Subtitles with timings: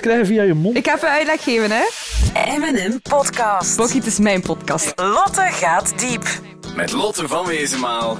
[0.00, 0.76] krijgen via je mond?
[0.76, 1.82] Ik ga even uitleg geven, hè.
[2.58, 3.76] M&M Podcast.
[3.76, 4.92] Bokkie, het is mijn podcast.
[4.96, 6.26] Lotte gaat diep.
[6.76, 8.18] Met Lotte van Wezenmaal.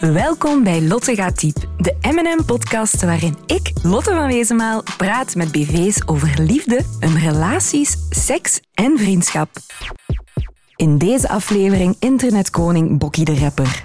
[0.00, 6.02] Welkom bij Lotte gaat diep, de M&M-podcast waarin ik, Lotte van Wezenmaal, praat met BV's
[6.06, 9.48] over liefde, hun relaties, seks en vriendschap.
[10.76, 13.84] In deze aflevering internetkoning Bokkie de Rapper.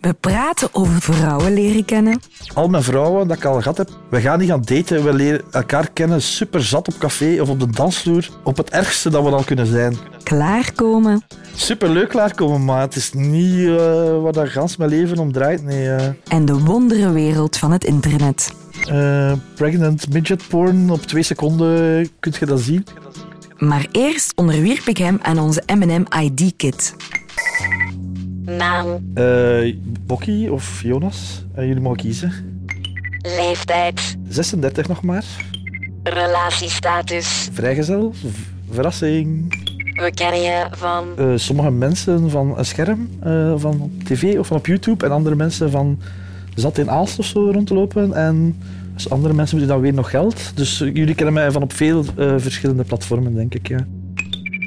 [0.00, 2.20] We praten over vrouwen leren kennen,
[2.54, 5.04] Al mijn vrouwen dat ik al gehad heb, we gaan niet gaan daten.
[5.04, 8.28] We leren elkaar kennen super zat op café of op de dansvloer.
[8.44, 9.96] Op het ergste dat we al kunnen zijn.
[10.22, 11.22] klaarkomen
[11.54, 15.62] Super leuk klaarkomen, maar het is niet eh waar dat gans mijn leven om draait.
[15.64, 18.52] Nee, eh, en de wonderenwereld van het internet.
[18.90, 22.86] eh, pregnant midget porn op twee seconden kun je dat zien.
[23.56, 26.94] Maar eerst onderwierp ik hem aan onze M&M ID-kit.
[28.56, 29.74] Naam, Eh
[30.06, 32.32] Bokkie of Jonas, Eh, jullie mogen kiezen.
[33.22, 35.24] leeftijd, 36 nog maar.
[36.02, 37.48] relatiestatus.
[37.52, 38.12] Vrijgezel.
[38.14, 38.24] V-
[38.70, 39.52] Verrassing.
[39.94, 44.46] We kennen je van Eh, sommige mensen van een scherm, eh, van op tv of
[44.46, 45.98] van op YouTube, en andere mensen van
[46.54, 48.12] zat in Aalst of zo rond te lopen.
[48.14, 48.56] En
[48.94, 50.52] dus andere mensen moeten dan weer nog geld.
[50.54, 53.68] Dus eh, jullie kennen mij van op veel eh, verschillende platformen, denk ik.
[53.68, 53.86] Ja.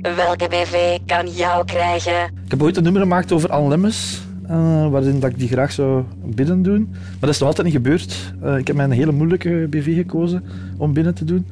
[0.02, 2.24] Welke BV kan jou krijgen.
[2.24, 5.72] Ik heb ooit een nummer gemaakt over Anne Lemmens, eh, waarin dat ik die graag
[5.72, 6.88] zou binnen doen.
[6.92, 8.34] Maar dat is nog altijd niet gebeurd.
[8.42, 10.46] Eh, ik heb mij een hele moeilijke BV gekozen
[10.78, 11.48] om binnen te doen.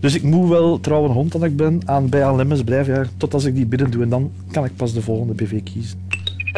[0.00, 2.94] Dus ik moet wel, trouw een hond dat ik ben, aan bij Anne Lemmens blijven,
[2.94, 4.02] ja, tot als ik die binnen doe.
[4.02, 6.08] En dan kan ik pas de volgende BV kiezen.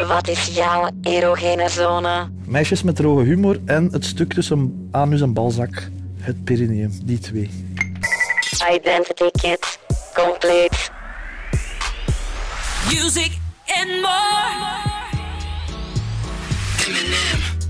[0.07, 2.27] Wat is jouw erogene zone?
[2.45, 5.89] Meisjes met droge humor en het stuk tussen anus en balzak.
[6.19, 7.49] Het perineum, die twee.
[8.73, 9.79] Identity kit,
[10.13, 10.77] complete.
[12.91, 13.31] Music
[13.65, 14.63] and more.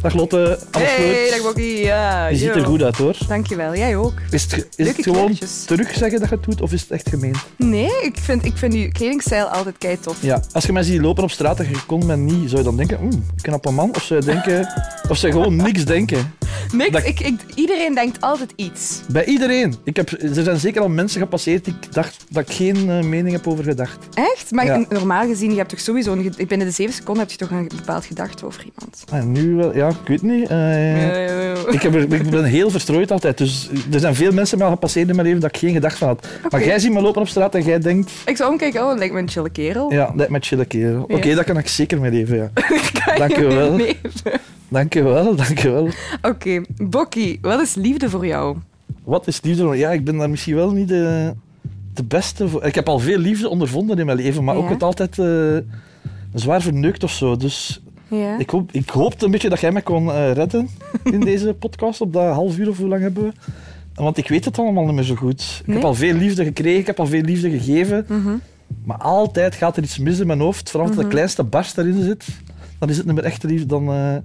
[0.02, 1.30] Dag Lotte, alles Hey, goed?
[1.32, 1.78] dag Bokkie.
[1.84, 2.54] Ja, Je ziet yo.
[2.54, 3.16] er goed uit hoor.
[3.28, 4.14] Dankjewel, jij ook.
[4.30, 5.64] Is het, is het gewoon kleertjes.
[5.66, 7.36] terug zeggen dat je het doet of is het echt gemeen?
[7.58, 10.18] Nee, ik vind, ik vind die kledingstijl altijd kei tof.
[10.22, 12.64] Ja, als je mij ziet lopen op straat en je kon me niet, zou je
[12.68, 13.90] dan denken, oeh, knappe man?
[13.96, 14.60] Of zou je denken,
[15.10, 16.34] of zou je gewoon niks denken?
[16.72, 19.02] Niks, Dat- ik, ik, iedereen denkt altijd iets.
[19.08, 19.76] Bij iedereen.
[19.84, 23.02] Ik heb, er zijn zeker al mensen gepasseerd die ik dacht dat ik geen eh,
[23.04, 23.98] mening heb over gedacht.
[24.14, 24.52] Echt?
[24.52, 24.86] Maar Ja.
[24.90, 26.12] normaal gezien, je hebt toch sowieso...
[26.12, 29.04] Een, ge- binnen de zeven seconden heb je toch een bepaald gedachte over iemand.
[29.12, 30.50] En nu wel, ja, ik weet niet.
[30.50, 33.38] eh, Ik, heb er, ik ben heel verstrooid altijd.
[33.38, 35.98] Dus er zijn veel mensen mij al gepasseerd in mijn leven dat ik geen gedachte
[35.98, 36.28] van had.
[36.50, 38.98] Maar jij ziet me lopen op straat en jij denkt, Ik zou omkijken, oh, dat
[38.98, 39.92] lijkt me een chille kerel.
[39.94, 41.02] ja, lijkt me een chille kerel.
[41.04, 41.36] Oké, Ja.
[41.36, 42.52] dat kan ik zeker mee leven, ja.
[43.06, 43.72] Kan Dank je wel.
[43.74, 43.98] mee-
[44.94, 45.88] je wel, dank je wel.
[46.22, 48.58] Oké, Bokkie, wat is liefde voor jou?
[49.04, 49.64] Wat is liefde?
[49.78, 51.34] Ja, ik ben daar misschien wel niet de,
[51.94, 52.64] de beste voor.
[52.64, 55.58] Ik heb al veel liefde ondervonden in mijn leven, maar ook het altijd eh,
[56.34, 57.38] zwaar verneukt of zo.
[57.38, 58.38] Dus Ja.
[58.40, 60.70] ik, hoop, ik hoopte een beetje dat jij mij kon eh, redden
[61.04, 63.32] in deze podcast op dat half uur of hoe lang hebben we.
[64.02, 65.58] Want ik weet het allemaal niet meer zo goed.
[65.62, 65.76] Ik Nee?
[65.76, 68.06] heb al veel liefde gekregen, ik heb al veel liefde gegeven.
[68.10, 68.34] Mhm.
[68.84, 70.70] Maar altijd gaat er iets mis in mijn hoofd.
[70.72, 71.06] Vooral als Mhm.
[71.06, 72.26] de kleinste barst erin zit,
[72.80, 73.66] dan is het niet meer echt liefde.
[73.66, 74.16] Dan, eh,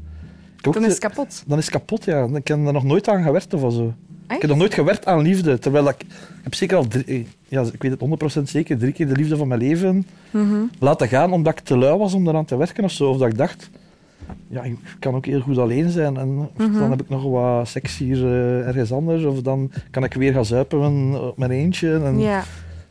[0.60, 1.42] Dan is het kapot.
[1.46, 2.24] dan is het kapot, ja.
[2.24, 3.92] Ik heb er nog nooit aan gewerkt of zo.
[4.28, 5.58] Ik heb nog nooit gewerkt aan liefde.
[5.58, 6.06] Terwijl ik, ik
[6.42, 9.36] heb zeker al drie, eh, ja, ik weet het 100% zeker, drie keer de liefde
[9.36, 10.54] van mijn leven Mhm.
[10.78, 13.10] laten gaan omdat ik te lui was om eraan te werken of zo.
[13.10, 13.70] Of dat ik dacht,
[14.48, 16.16] ja, ik kan ook heel goed alleen zijn.
[16.16, 16.78] En Mhm.
[16.78, 19.24] dan heb ik nog wat seks hier eh, ergens anders.
[19.24, 20.78] Of dan kan ik weer gaan zuipen
[21.28, 22.00] op mijn eentje.
[22.04, 22.42] En Ja.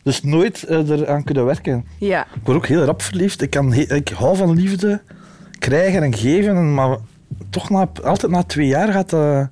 [0.04, 1.86] Dus nooit eh, eraan kunnen werken.
[2.00, 2.22] Ja.
[2.26, 3.42] Ik word ook heel rap verliefd.
[3.42, 5.02] Ik, kan ik hou van liefde,
[5.60, 6.56] krijgen en geven.
[6.56, 6.98] en- Maar
[7.50, 9.48] toch na, altijd na twee jaar gaat dat...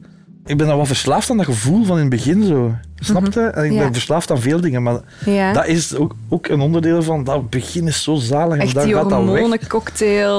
[0.45, 2.71] Ik ben dan wel verslaafd aan dat gevoel van in het begin zo.
[2.99, 3.39] Snap je?
[3.41, 3.79] En ik Ja.
[3.79, 5.53] ben verslaafd aan veel dingen, maar ja.
[5.53, 8.85] dat is ook, ook een onderdeel van dat begin is zo zalig en Echt dan
[8.85, 9.39] die gaat dat weg.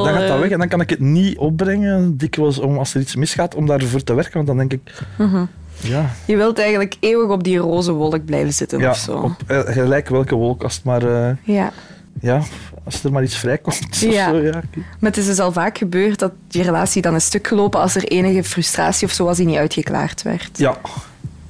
[0.05, 2.95] Dan gaat dat eh, weg en dan kan ik het niet opbrengen dikwijls om als
[2.95, 4.81] er iets misgaat om daarvoor te werken, want dan denk ik,
[5.19, 5.45] mhm.
[5.81, 9.17] ja, Je wilt eigenlijk eeuwig op die roze wolk blijven zitten ja of zo.
[9.17, 11.73] op eh, gelijk welke wolk als het maar, eh, Ja.
[12.21, 12.43] Ja,
[12.85, 13.81] als er maar iets vrijkomt.
[13.91, 14.29] of Ja.
[14.31, 14.63] Zo, ja.
[14.99, 17.95] Maar het is dus al vaak gebeurd dat die relatie dan is stuk gelopen als
[17.95, 20.59] er enige frustratie of zo was die niet uitgeklaard werd.
[20.59, 20.77] Ja,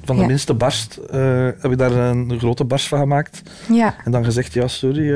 [0.03, 0.27] van de Ja.
[0.27, 3.41] minste barst eh, heb ik daar een grote barst van gemaakt.
[3.71, 3.95] Ja.
[4.05, 5.13] En dan gezegd, ja, sorry,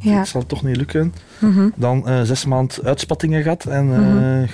[0.00, 0.18] Ja.
[0.18, 1.14] het zal toch niet lukken.
[1.38, 1.68] Mhm.
[1.74, 4.46] Dan eh, zes maanden uitspattingen gehad en Mhm.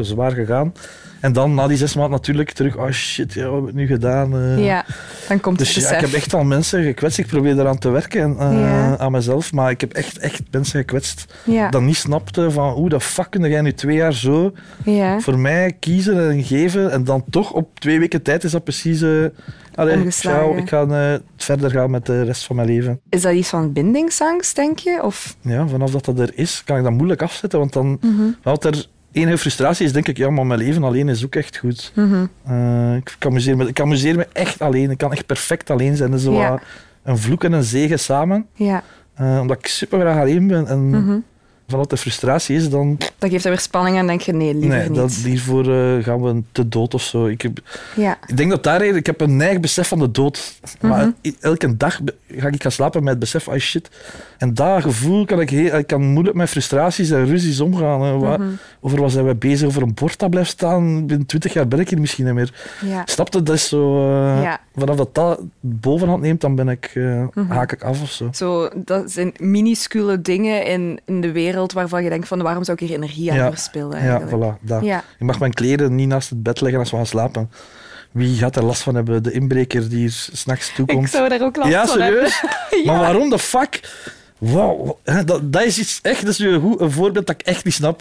[0.00, 0.72] zwaar gegaan.
[1.20, 3.86] En dan na die zes maanden natuurlijk terug, oh shit, ja, wat heb ik nu
[3.86, 4.34] gedaan?
[4.36, 4.64] eh.
[4.64, 4.84] ja.
[5.28, 6.10] Dan komt Dus het ja, ik besef.
[6.10, 7.18] heb echt al mensen gekwetst.
[7.18, 8.98] Ik probeer eraan te werken en, eh, Ja.
[8.98, 9.52] aan mezelf.
[9.52, 11.68] Maar ik heb echt, echt mensen gekwetst Ja.
[11.70, 14.52] dat niet snapten van hoe de fuck kun jij nu twee jaar zo
[14.84, 15.20] Ja.
[15.20, 16.90] voor mij kiezen en geven.
[16.90, 19.02] En dan toch op twee weken tijd is dat precies...
[19.02, 19.24] eh
[19.74, 20.04] allee,
[20.56, 23.00] ik ga verder gaan met de rest van mijn leven.
[23.08, 25.00] Is dat iets van bindingsangst, denk je?
[25.02, 25.36] Of...
[25.40, 27.58] Ja, vanaf dat dat er is, kan ik dat moeilijk afzetten.
[27.58, 28.22] Want dan Mhm.
[28.42, 31.56] houdt er enige frustratie is denk ik, ja, maar mijn leven alleen is ook echt
[31.58, 31.92] goed.
[31.94, 32.26] Mhm.
[32.46, 34.90] Eh, ik, ik amuseer me, ik amuseer me echt alleen.
[34.90, 36.10] Ik kan echt perfect alleen zijn.
[36.10, 36.60] Dat is zo Ja.
[37.02, 38.46] een vloek en een zegen samen.
[38.54, 38.82] Ja.
[39.14, 40.66] Eh, omdat ik super graag alleen ben.
[40.66, 41.24] En
[41.70, 41.78] Mhm.
[41.78, 42.98] vanuit de frustratie is, dan...
[43.18, 44.96] Dat geeft er weer spanning en denk je, nee, liever Nee, niet.
[44.98, 47.26] dat, hiervoor eh, gaan we te dood of zo.
[47.26, 47.58] Ik, heb,
[47.96, 48.18] Ja.
[48.26, 48.82] ik denk dat daar...
[48.82, 50.60] Ik heb een neig besef van de dood.
[50.80, 51.30] Maar Mhm.
[51.40, 52.00] elke dag
[52.36, 53.90] ga ik gaan slapen met het besef van shit.
[54.38, 55.50] En dat gevoel kan ik...
[55.50, 58.02] Heel, ik kan moeilijk met frustraties en ruzies omgaan.
[58.02, 58.18] hè.
[58.18, 58.48] Wat- Mhm.
[58.80, 59.66] Over wat zijn we bezig?
[59.68, 61.06] Over een bord dat blijft staan?
[61.06, 62.52] Binnen twintig jaar ben ik hier misschien niet meer.
[62.84, 63.02] Ja.
[63.04, 63.42] Snapte?
[63.42, 64.08] Dat is zo...
[64.10, 64.60] eh, Ja.
[64.80, 67.50] Vanaf dat dat bovenhand neemt, dan ben ik, eh, Mhm.
[67.52, 68.28] haak ik af of zo.
[68.32, 72.76] Zo, dat zijn minuscule dingen in, in de wereld waarvan je denkt van waarom zou
[72.80, 73.50] ik hier energie aan Ja.
[73.50, 74.60] verspillen Ja, voilà.
[74.60, 74.82] Dat.
[74.84, 75.04] Ja.
[75.18, 77.50] Je mag mijn kleren niet naast het bed leggen als we gaan slapen.
[78.10, 79.22] Wie gaat er last van hebben?
[79.22, 81.02] De inbreker die hier s'nachts toekomt?
[81.06, 82.30] Ik zou daar ook last ja, van hebben.
[82.30, 82.84] serieus?
[82.86, 83.80] Maar waarom de fuck?
[85.04, 87.64] Hè, dat, dat is iets echt, dat is een, goed, een voorbeeld dat ik echt
[87.64, 88.00] niet snap.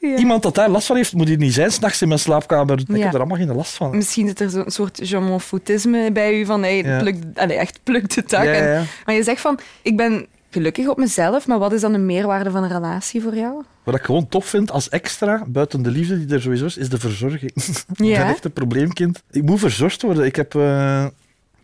[0.00, 0.16] Ja.
[0.16, 2.78] Iemand dat daar last van heeft, moet hier niet zijn, s'nachts in mijn slaapkamer.
[2.78, 3.96] Ik heb er allemaal geen last van.
[3.96, 5.00] Misschien zit er zo'n soort
[5.42, 6.98] foutisme bij u van hey, Ja.
[6.98, 8.44] pluk, echt pluk de tak.
[8.44, 11.98] En- maar je zegt van ik ben gelukkig op mezelf, maar wat is dan de
[11.98, 13.62] meerwaarde van een relatie voor jou?
[13.84, 16.88] Wat ik gewoon tof vind als extra, buiten de liefde die er sowieso is, is
[16.88, 17.50] de verzorging.
[17.54, 17.64] ik
[18.06, 18.18] Ja.
[18.18, 19.22] ben echt een probleemkind.
[19.30, 20.24] Ik moet verzorgd worden.
[20.24, 20.54] Ik heb...
[20.54, 21.10] eh, ik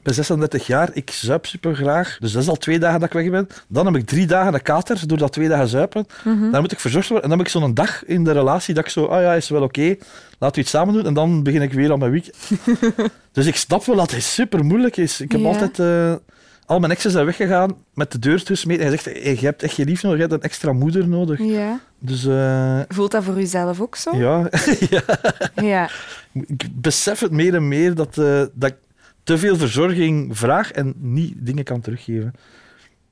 [0.03, 2.17] ben 36 jaar, ik zuip super graag.
[2.21, 3.49] Dus dat is al twee dagen dat ik weg ben.
[3.69, 6.07] Dan heb ik drie dagen een kater door dat twee dagen zuipen.
[6.25, 6.51] Mhm.
[6.51, 7.25] Dan moet ik verzorgd worden.
[7.25, 9.49] En dan heb ik zo'n dag in de relatie dat ik zo, ah ja, is
[9.49, 9.97] wel oké,
[10.39, 11.07] laten we iets samen doen.
[11.07, 12.31] En dan begin ik weer aan mijn week.
[13.33, 15.21] dus ik snap wel dat het super moeilijk is.
[15.21, 15.47] Ik heb Ja.
[15.47, 16.15] altijd, eh,
[16.67, 18.77] al mijn exen zijn weggegaan met de deur tussen mee.
[18.79, 21.09] En hij zegt, hey, je hebt echt geen lief nodig, je hebt een extra moeder
[21.09, 21.39] nodig.
[21.43, 21.81] Ja.
[21.99, 24.17] Dus eh, Voelt dat voor uzelf ook zo?
[24.17, 24.49] ja,
[24.91, 25.03] ja,
[25.55, 25.89] Ja.
[26.33, 28.77] ik besef het meer en meer dat, eh, dat ik
[29.23, 32.33] te veel verzorging vraag en niet dingen kan teruggeven.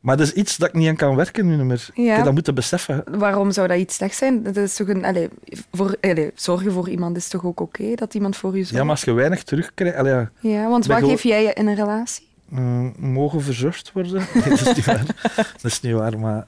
[0.00, 1.88] Maar dat is iets dat ik niet aan kan werken nu meer.
[1.94, 2.02] Ja.
[2.02, 3.04] Ik heb dat moeten beseffen.
[3.18, 4.42] Waarom zou dat iets slechts zijn?
[4.42, 5.28] Dat is toch een, allee,
[5.72, 5.96] voor,
[6.34, 8.70] zorgen voor iemand is toch ook oké dat iemand voor u zorgt?
[8.70, 9.96] Ja, maar als je weinig terugkrijgt...
[9.96, 12.26] allee, ja, Ja, want wat geef jij je in een relatie?
[12.52, 14.26] eh, mogen verzorgd worden?
[14.34, 15.04] Nee, dat is niet waar.
[15.62, 16.46] dat is niet waar, maar...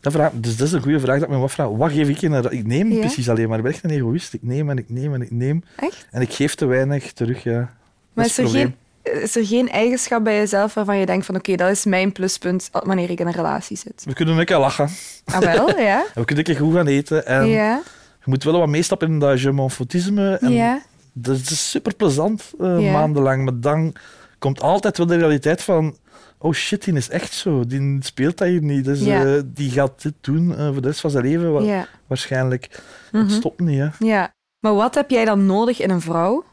[0.00, 1.68] Dat vraag, dus dat is een goede vraag dat ik me afvraag.
[1.68, 2.50] Wat geef ik in een...
[2.52, 2.98] Ik neem Ja.
[2.98, 3.56] precies alleen maar.
[3.58, 4.34] Ik ben echt een egoïst.
[4.34, 5.64] Ik neem en ik neem en ik neem.
[5.76, 6.06] Echt?
[6.10, 7.74] En ik geef te weinig terug, ja.
[8.12, 8.74] Maar is er, geen.
[9.12, 12.68] Is er geen eigenschap bij jezelf waarvan je denkt van oké, dat is mijn pluspunt
[12.72, 14.02] wanneer ik in een relatie zit?
[14.04, 14.88] We kunnen een keer lachen.
[15.24, 16.04] Ah wel, ja?
[16.14, 17.26] We kunnen een keer goed gaan eten.
[17.26, 17.80] En Ja,
[18.18, 20.38] je moet wel wat meestappen in dat je.
[20.40, 22.92] En ja, Dat is super plezant, eh, Ja.
[22.92, 23.44] maandenlang.
[23.44, 23.94] Maar dan
[24.38, 25.96] komt altijd wel de realiteit van...
[26.38, 27.66] Oh shit, die is echt zo.
[27.66, 28.84] Die speelt dat hier niet.
[28.84, 29.24] Dus Ja.
[29.24, 31.86] eh, die gaat dit doen eh, voor de rest van zijn leven wa- ja.
[32.06, 32.80] waarschijnlijk.
[33.12, 33.88] Het stopt niet, hè.
[33.98, 34.32] ja.
[34.60, 36.44] Maar wat heb jij dan nodig in een vrouw?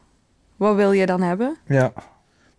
[0.56, 1.56] Wat wil je dan hebben?
[1.66, 1.92] Ja.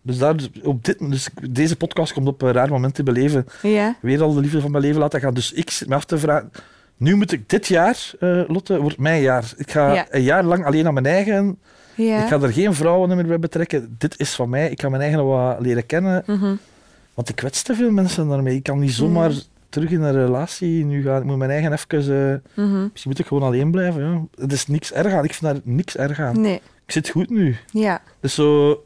[0.02, 3.46] Dus, daar, op dit, dus deze podcast komt op een raar moment in mijn leven.
[3.62, 5.34] Ja, Weer al de liefde van mijn leven laten gaan.
[5.34, 6.50] Dus ik zit me af te vragen...
[6.96, 9.52] Nu moet ik dit jaar, eh, Lotte, wordt mijn jaar.
[9.56, 10.06] Ik ga Ja.
[10.10, 11.58] een jaar lang alleen aan mijn eigen...
[11.94, 12.22] ja.
[12.22, 13.94] Ik ga er geen vrouwen meer bij betrekken.
[13.98, 14.70] Dit is van mij.
[14.70, 16.22] Ik ga mijn eigen wat leren kennen.
[16.26, 16.54] Mhm.
[17.14, 18.54] Want ik kwets te veel mensen daarmee.
[18.56, 19.32] Ik kan niet zomaar
[19.68, 21.18] terug in een relatie nu gaan.
[21.20, 22.42] Ik moet mijn eigen even...
[22.54, 22.82] Mhm.
[22.92, 24.02] misschien moet ik gewoon alleen blijven.
[24.02, 24.42] Ja.
[24.42, 25.24] Het is niks erg aan.
[25.24, 26.40] Ik vind daar niks erg aan.
[26.40, 27.56] Nee, Ik zit goed nu.
[27.72, 28.00] ja.
[28.20, 28.82] Dus zo...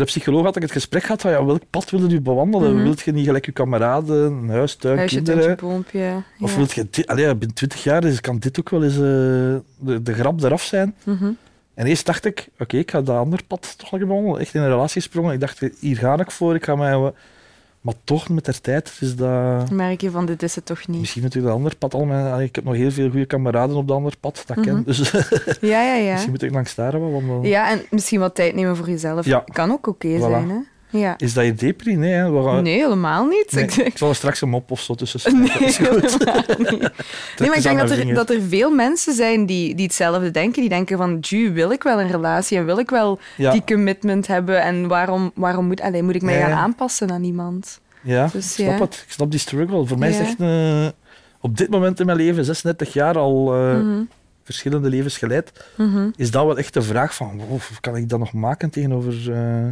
[0.00, 2.74] de psycholoog had ik het gesprek gehad van ja, welk pad wilde u bewandelen?
[2.74, 2.82] Mhm.
[2.82, 5.62] Wilt je niet gelijk je kameraden, een huis, tuin, Huisje, kinderen?
[5.62, 6.24] Of ja.
[6.56, 7.06] wilt je dit...
[7.06, 9.00] Allee, binnen 20 jaar is, kan dit ook wel eens eh,
[9.78, 10.94] de, de grap eraf zijn.
[11.04, 11.32] Mhm.
[11.74, 14.40] En eerst dacht ik, oké, ik ga dat andere pad toch nog bewandelen.
[14.40, 15.32] Echt in een relatie gesprongen.
[15.32, 16.54] Ik dacht, hier ga ik voor.
[16.54, 17.12] Ik ga mij...
[17.84, 19.70] Maar toch, met de tijd is dat...
[19.70, 21.00] Merk je van dit is het toch niet.
[21.00, 22.04] Misschien natuurlijk een ander pad al.
[22.04, 24.42] Mijn, ik heb nog heel veel goede kameraden op dat andere pad.
[24.46, 24.74] Dat ken.
[24.74, 24.82] Mhm.
[24.84, 25.10] Dus
[25.60, 26.10] Ja, ja, ja.
[26.12, 27.42] misschien moet ik langs daar wel wandelen.
[27.42, 29.26] Ja, en misschien wat tijd nemen voor jezelf.
[29.26, 29.44] Ja.
[29.52, 30.20] Kan ook oké Voilà.
[30.20, 30.56] zijn, hè?
[30.98, 31.14] Ja.
[31.18, 31.96] Is dat je depri?
[31.96, 32.30] Nee, hè?
[32.30, 33.46] We gaan- Nee, helemaal niet.
[33.52, 36.18] Nee, Ik denk- ik zal er straks een mop of zo tussen Nee, helemaal niet.
[37.38, 40.60] Nee, maar ik denk dat er, dat er veel mensen zijn die, die hetzelfde denken.
[40.60, 43.62] Die denken van, "Ju, wil ik wel een relatie en wil ik wel Ja, die
[43.66, 47.80] commitment hebben en waarom, waarom moet, allee, moet ik mij gaan aanpassen aan iemand?
[48.02, 48.84] ja Dus ik snap ja.
[48.84, 49.02] het.
[49.06, 49.86] Ik snap die struggle.
[49.86, 50.86] Voor mij is echt eh,
[51.40, 54.02] op dit moment in mijn leven, 36 jaar al eh, Mhm,
[54.44, 56.08] verschillende levens geleid, mhm.
[56.16, 59.64] is dat wel echt de vraag van, wow, kan ik dat nog maken tegenover, eh,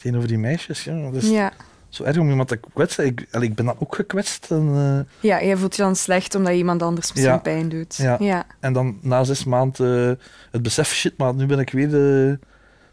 [0.00, 0.84] tegenover die meisjes?
[0.84, 1.52] Ja, dat is Ja.
[1.88, 3.06] zo erg om iemand te kwetsen.
[3.06, 4.46] Ik, ben dan ook gekwetst.
[4.50, 7.38] En, eh, ja, jij voelt je dan slecht omdat je iemand anders misschien Ja.
[7.38, 7.96] pijn doet.
[7.96, 8.16] Ja.
[8.20, 8.44] ja.
[8.60, 12.38] en dan na zes maanden eh, het besef, shit, maar nu ben ik weer de,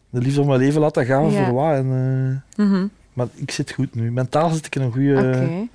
[0.10, 1.74] de liefde van mijn leven laten gaan voor wat.
[1.74, 2.88] En, eh, Mhm.
[3.14, 4.12] maar ik zit goed nu.
[4.12, 5.16] Mentaal zit ik in een goede.
[5.18, 5.68] Oké.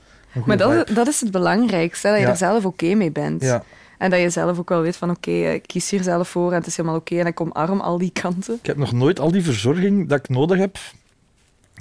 [0.46, 3.42] Maar dat, is- dat is het belangrijkste, dat je er zelf oké mee bent.
[3.42, 3.62] Ja,
[3.98, 6.56] En dat je zelf ook wel weet van oké, ik kies hier zelf voor en
[6.58, 8.54] het is helemaal oké en ik omarm al die kanten.
[8.54, 10.76] ik heb nog nooit al die verzorging dat ik nodig heb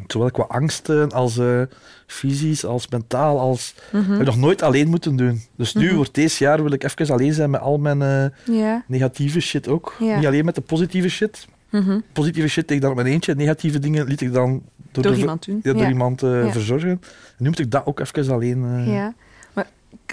[0.08, 1.62] Zowel qua angsten als eh,
[2.08, 3.74] fysisch, als mentaal, als...
[3.92, 4.12] Mhm.
[4.12, 5.42] Ik heb nog nooit alleen moeten doen.
[5.56, 9.40] Dus nu, voor deze jaar, wil ik even alleen zijn met al mijn eh, negatieve
[9.40, 9.96] shit ook.
[10.00, 11.48] Niet alleen met de positieve shit.
[11.70, 12.00] Mhm.
[12.14, 13.36] Positieve shit deed ik dan op mijn eentje.
[13.36, 15.60] Negatieve dingen liet ik dan door, Door de- iemand doen.
[15.64, 15.88] ja, door Ja.
[15.90, 16.52] iemand eh, Ja.
[16.52, 16.90] verzorgen.
[16.90, 17.00] En
[17.38, 18.86] nu moet ik dat ook even alleen...
[18.92, 19.14] Ja.
[19.54, 19.68] Maar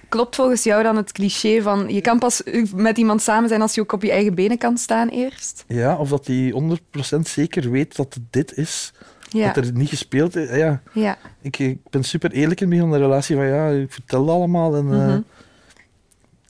[0.08, 2.42] klopt volgens jou dan het cliché van je kan pas
[2.74, 5.64] met iemand samen zijn als je ook op je eigen benen kan staan eerst?
[5.68, 8.92] Ja, of dat hij 100% zeker weet dat dit is.
[9.28, 9.52] Ja.
[9.52, 10.56] Dat er niet gespeeld is.
[10.56, 11.18] Ja, ja.
[11.40, 13.36] ik, ik ben super eerlijk in het begin van de relatie.
[13.36, 14.76] Van, ja, ik vertel dat allemaal.
[14.76, 15.20] En, eh, Mhm.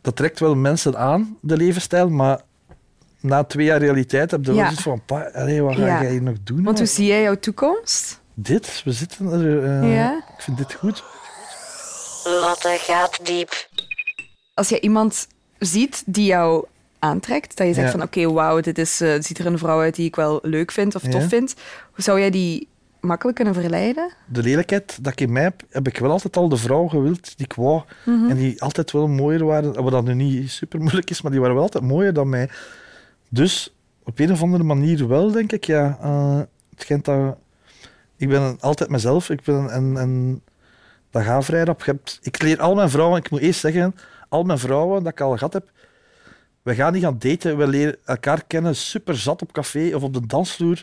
[0.01, 2.09] dat trekt wel mensen aan, de levensstijl.
[2.11, 2.41] Maar
[3.21, 5.03] na twee jaar realiteit heb je wel zoiets van...
[5.05, 6.63] Pa, allee, wat ga jij hier nog doen?
[6.63, 8.21] Want hoe zie jij jouw toekomst?
[8.35, 9.65] Dit, we zitten er...
[9.65, 10.17] eh, Ja.
[10.37, 11.05] Ik vind dit goed.
[12.25, 13.69] Lotte gaat diep.
[14.55, 15.27] Als je iemand
[15.59, 16.67] ziet die jou
[16.99, 17.93] aantrekt, dat je zegt Ja.
[17.93, 20.71] van oké, wauw, dit is, eh, ziet er een vrouw uit die ik wel leuk
[20.71, 21.55] vind of tof vind,
[21.93, 22.69] hoe zou jij die
[23.01, 24.13] makkelijk kunnen verleiden?
[24.27, 27.37] De lelijkheid dat ik in mij heb, heb ik wel altijd al de vrouw gewild
[27.37, 27.83] die ik wou.
[28.05, 28.31] Mhm.
[28.31, 29.83] En die altijd wel mooier waren.
[29.83, 32.49] Wat dat nu niet super moeilijk is, maar die waren wel altijd mooier dan mij.
[33.29, 33.75] Dus
[34.05, 35.65] op een of andere manier wel, denk ik.
[35.65, 36.39] Ja, eh,
[36.71, 37.37] het schijnt dat...
[38.17, 39.31] Ik ben altijd mezelf.
[39.31, 40.43] Ik ben en, en
[41.11, 41.95] dat gaat vrij rap.
[42.23, 43.19] Ik leer al mijn vrouwen...
[43.19, 43.95] Ik moet eerst zeggen,
[44.29, 45.71] al mijn vrouwen dat ik al gehad heb,
[46.69, 47.57] we gaan niet gaan daten.
[47.57, 50.83] We leren elkaar kennen super zat op café of op de dansvloer.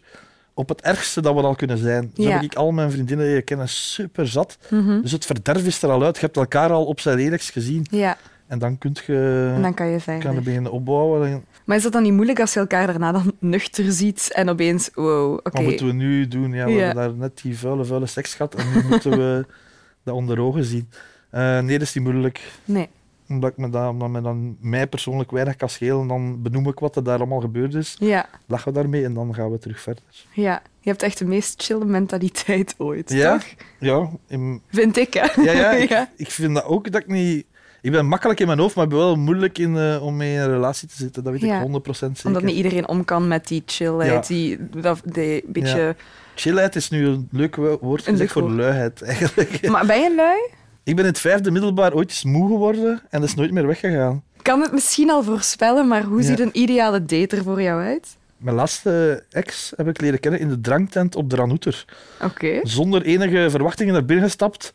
[0.53, 2.11] Op het ergste dat we al kunnen zijn.
[2.15, 2.29] Zo Ja.
[2.29, 4.57] heb ik al mijn vriendinnen leren kennen super zat.
[4.69, 5.01] Mhm.
[5.01, 6.15] Dus het verderf is er al uit.
[6.15, 7.85] Je hebt elkaar al op zijn lelijkst gezien.
[7.89, 10.33] Ja, En dan kun je, en dan kan je kan verder.
[10.33, 11.27] je beginnen opbouwen.
[11.27, 14.49] En Maar is dat dan niet moeilijk als je elkaar daarna dan nuchter ziet en
[14.49, 15.49] opeens, wow, oké.
[15.51, 16.53] Wat moeten we nu doen?
[16.53, 16.77] Ja, we Ja.
[16.77, 18.55] hebben daar net die vuile, vuile seks gehad.
[18.55, 19.45] En nu moeten we
[20.03, 20.89] dat onder ogen zien.
[21.29, 22.41] Eh, nee, dat is niet moeilijk.
[22.65, 22.89] Nee.
[23.29, 26.07] Omdat, ik me dat, omdat me dan mij persoonlijk weinig kan schelen.
[26.07, 27.95] Dan benoem ik wat er daar allemaal gebeurd is.
[27.99, 30.03] Ja, Lachen we daarmee en dan gaan we terug verder.
[30.33, 30.61] ja.
[30.79, 33.31] Je hebt echt de meest chille mentaliteit ooit, Ja?
[33.37, 33.45] toch?
[33.79, 35.41] Ja, in- Vind ik, hè?
[35.41, 36.09] ja, ja, ik, Ja.
[36.15, 37.45] ik vind dat ook dat ik niet...
[37.81, 40.33] Ik ben makkelijk in mijn hoofd, maar ik ben wel moeilijk in, eh, om mee
[40.33, 41.23] in een relatie te zitten.
[41.23, 41.61] Dat weet Ja.
[41.61, 42.25] ik 100% zeker.
[42.25, 44.33] Omdat niet iedereen om kan met die chillheid, Ja.
[44.35, 45.77] die, dat, die beetje...
[45.81, 45.93] Ja.
[46.35, 48.53] Chillheid is nu een leuk wo- woord Een leuk voor woord.
[48.55, 49.67] luiheid, eigenlijk.
[49.69, 50.49] Maar ben je lui?
[50.85, 53.67] Ik ben in het vijfde middelbaar ooit eens moe geworden en dat is nooit meer
[53.67, 54.23] weggegaan.
[54.37, 57.81] Ik kan het misschien al voorspellen, maar hoe ziet een ideale date er voor jou
[57.81, 58.17] uit?
[58.37, 61.85] Mijn laatste ex heb ik leren kennen in de dranktent op de Ranouter.
[62.21, 62.59] Oké.
[62.63, 64.73] Zonder enige verwachtingen naar binnen gestapt.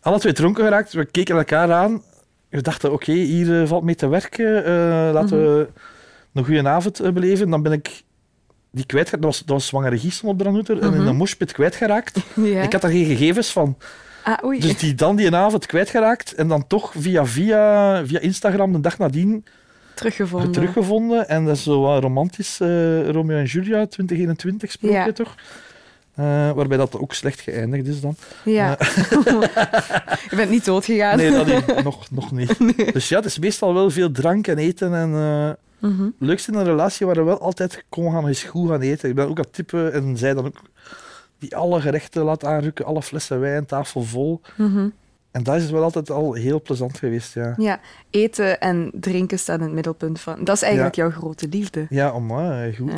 [0.00, 0.92] Alle twee dronken geraakt.
[0.92, 2.02] We keken elkaar aan.
[2.48, 4.64] We dachten, oké, hier eh, valt mee te werken.
[4.64, 4.72] Eh,
[5.12, 5.68] laten we
[6.32, 7.50] een goede avond eh, beleven.
[7.50, 8.02] Dan ben ik
[8.70, 9.22] die kwijtgeraakt.
[9.22, 10.78] Dat was, dat was zwangere Giesel op de Ranouter.
[10.80, 12.18] En in een moshpit kwijtgeraakt.
[12.34, 12.62] Ja.
[12.62, 13.76] Ik had daar geen gegevens van.
[14.28, 14.60] Ah, oei.
[14.60, 16.34] Dus die dan die een avond kwijtgeraakt.
[16.34, 19.44] En dan toch via, via, via Instagram de dag nadien
[19.94, 20.50] Teruggevonden.
[20.52, 21.28] teruggevonden.
[21.28, 22.60] En dat is zo wat romantisch.
[22.60, 25.12] eh, Romeo en Julia 2021 sprookje Ja.
[25.12, 25.34] toch?
[26.14, 28.16] Eh, waarbij dat ook slecht geëindigd is dan.
[28.44, 28.76] Ja.
[30.30, 31.16] je bent niet doodgegaan.
[31.16, 31.82] Nee, dat niet.
[31.84, 32.92] nog, nog niet.
[32.92, 34.94] Dus ja, het is meestal wel veel drank en eten.
[34.94, 38.80] En eh het leukste in een relatie waar we wel altijd kon gaan goed gaan
[38.80, 39.08] eten.
[39.08, 40.60] Ik ben ook dat type, en zij dan ook,
[41.38, 44.40] die alle gerechten laat aanrukken, alle flessen wijn, tafel vol.
[44.56, 44.88] Mhm.
[45.30, 47.54] En dat is wel altijd al heel plezant geweest, ja.
[47.56, 47.80] Ja,
[48.10, 50.44] eten en drinken staan in het middelpunt van...
[50.44, 51.86] Dat is eigenlijk jouw grote liefde.
[51.90, 52.90] Ja, amai, goed.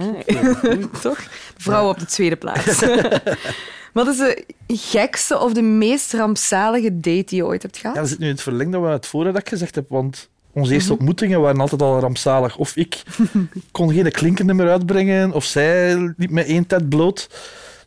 [1.03, 1.19] Toch?
[1.19, 2.85] De vrouw op de tweede plaats.
[3.93, 7.95] Wat is de gekste of de meest rampzalige date die je ooit hebt gehad?
[7.95, 10.29] Ja, dat zit nu in het verlengde van het vorige dat ik gezegd heb, want
[10.53, 10.73] onze Mhm.
[10.75, 12.57] eerste ontmoetingen waren altijd al rampzalig.
[12.57, 13.03] Of ik
[13.71, 17.29] kon geen klinken meer uitbrengen, of zij liep met één tijd bloot.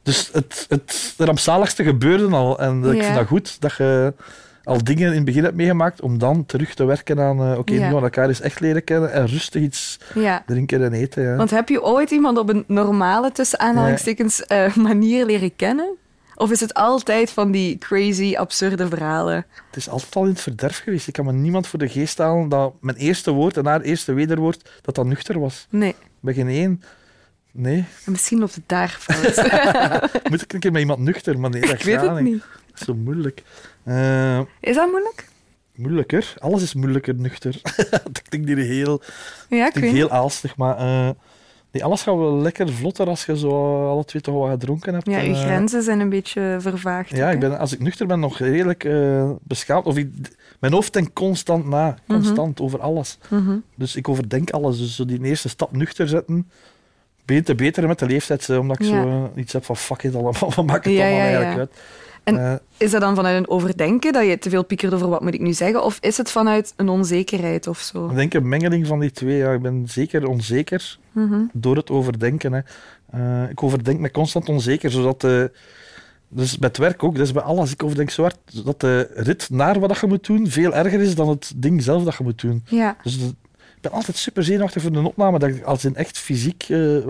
[0.03, 2.59] Dus het, het rampzaligste gebeurde al.
[2.59, 4.13] En ik vind dat goed, dat je
[4.63, 7.73] al dingen in het begin hebt meegemaakt, om dan terug te werken aan, eh, oké,
[7.73, 7.89] Ja.
[7.89, 10.43] nu elkaar eens echt leren kennen en rustig iets Ja.
[10.45, 11.23] drinken en eten.
[11.23, 11.35] Ja.
[11.35, 15.95] Want heb je ooit iemand op een normale, tussen aanhalingstekens, eh, manier leren kennen?
[16.35, 19.35] Of is het altijd van die crazy, absurde verhalen?
[19.67, 21.07] Het is altijd al in het verderf geweest.
[21.07, 24.13] Ik kan me niemand voor de geest halen dat mijn eerste woord en haar eerste
[24.13, 25.67] wederwoord, dat dat nuchter was.
[25.69, 25.95] Nee.
[26.19, 26.81] Bij geen één.
[27.55, 27.85] Nee.
[28.05, 29.35] Misschien loopt het daar fout.
[30.29, 31.39] Moet ik een keer met iemand nuchter?
[31.39, 32.39] Maar nee, dat Ik weet het niet.
[32.39, 33.43] Dat is zo moeilijk.
[33.83, 35.31] Eh, Is dat moeilijk?
[35.75, 36.33] moeilijker?
[36.37, 37.59] Alles is moeilijker nuchter.
[38.11, 39.01] dat klinkt hier heel,
[39.49, 41.09] Ja, ik heel aalstig, maar eh,
[41.71, 43.49] nee, alles gaat wel lekker vlotter als je zo
[43.89, 45.07] alle twee toch wat gedronken hebt.
[45.07, 47.09] Ja, je eh, grenzen zijn een beetje vervaagd.
[47.09, 49.85] Ja, ook, ik ben, als ik nuchter ben, nog redelijk eh, beschaamd.
[49.85, 50.09] Of ik,
[50.59, 53.17] mijn hoofd denkt constant na, constant over alles.
[53.29, 53.57] Mhm.
[53.75, 54.77] Dus ik overdenk alles.
[54.77, 56.49] Dus zo die eerste stap nuchter zetten,
[57.25, 59.01] te beter met de leeftijd, eh, omdat ik Ja.
[59.01, 61.71] zo eh, iets heb van fuck it allemaal, wat maakt het Ja, allemaal eigenlijk uit?
[62.23, 65.21] En Eh, is dat dan vanuit een overdenken, dat je te veel piekert over wat
[65.21, 65.83] moet ik nu zeggen?
[65.83, 68.09] Of is het vanuit een onzekerheid of zo?
[68.09, 69.37] ik denk een mengeling van die twee.
[69.37, 71.41] Ja, ik ben zeker onzeker Mhm.
[71.53, 72.53] door het overdenken.
[72.53, 73.47] Hè.
[73.49, 75.21] Ik overdenk me constant onzeker, zodat.
[76.35, 77.71] Dus bij het werk ook, dus bij alles.
[77.71, 81.15] Ik overdenk zo hard dat de rit naar wat je moet doen veel erger is
[81.15, 82.63] dan het ding zelf dat je moet doen.
[82.65, 82.97] Ja.
[83.03, 83.19] Dus
[83.83, 87.07] ben altijd super zenuwachtig voor een opname, dat ik als in echt fysiek eh,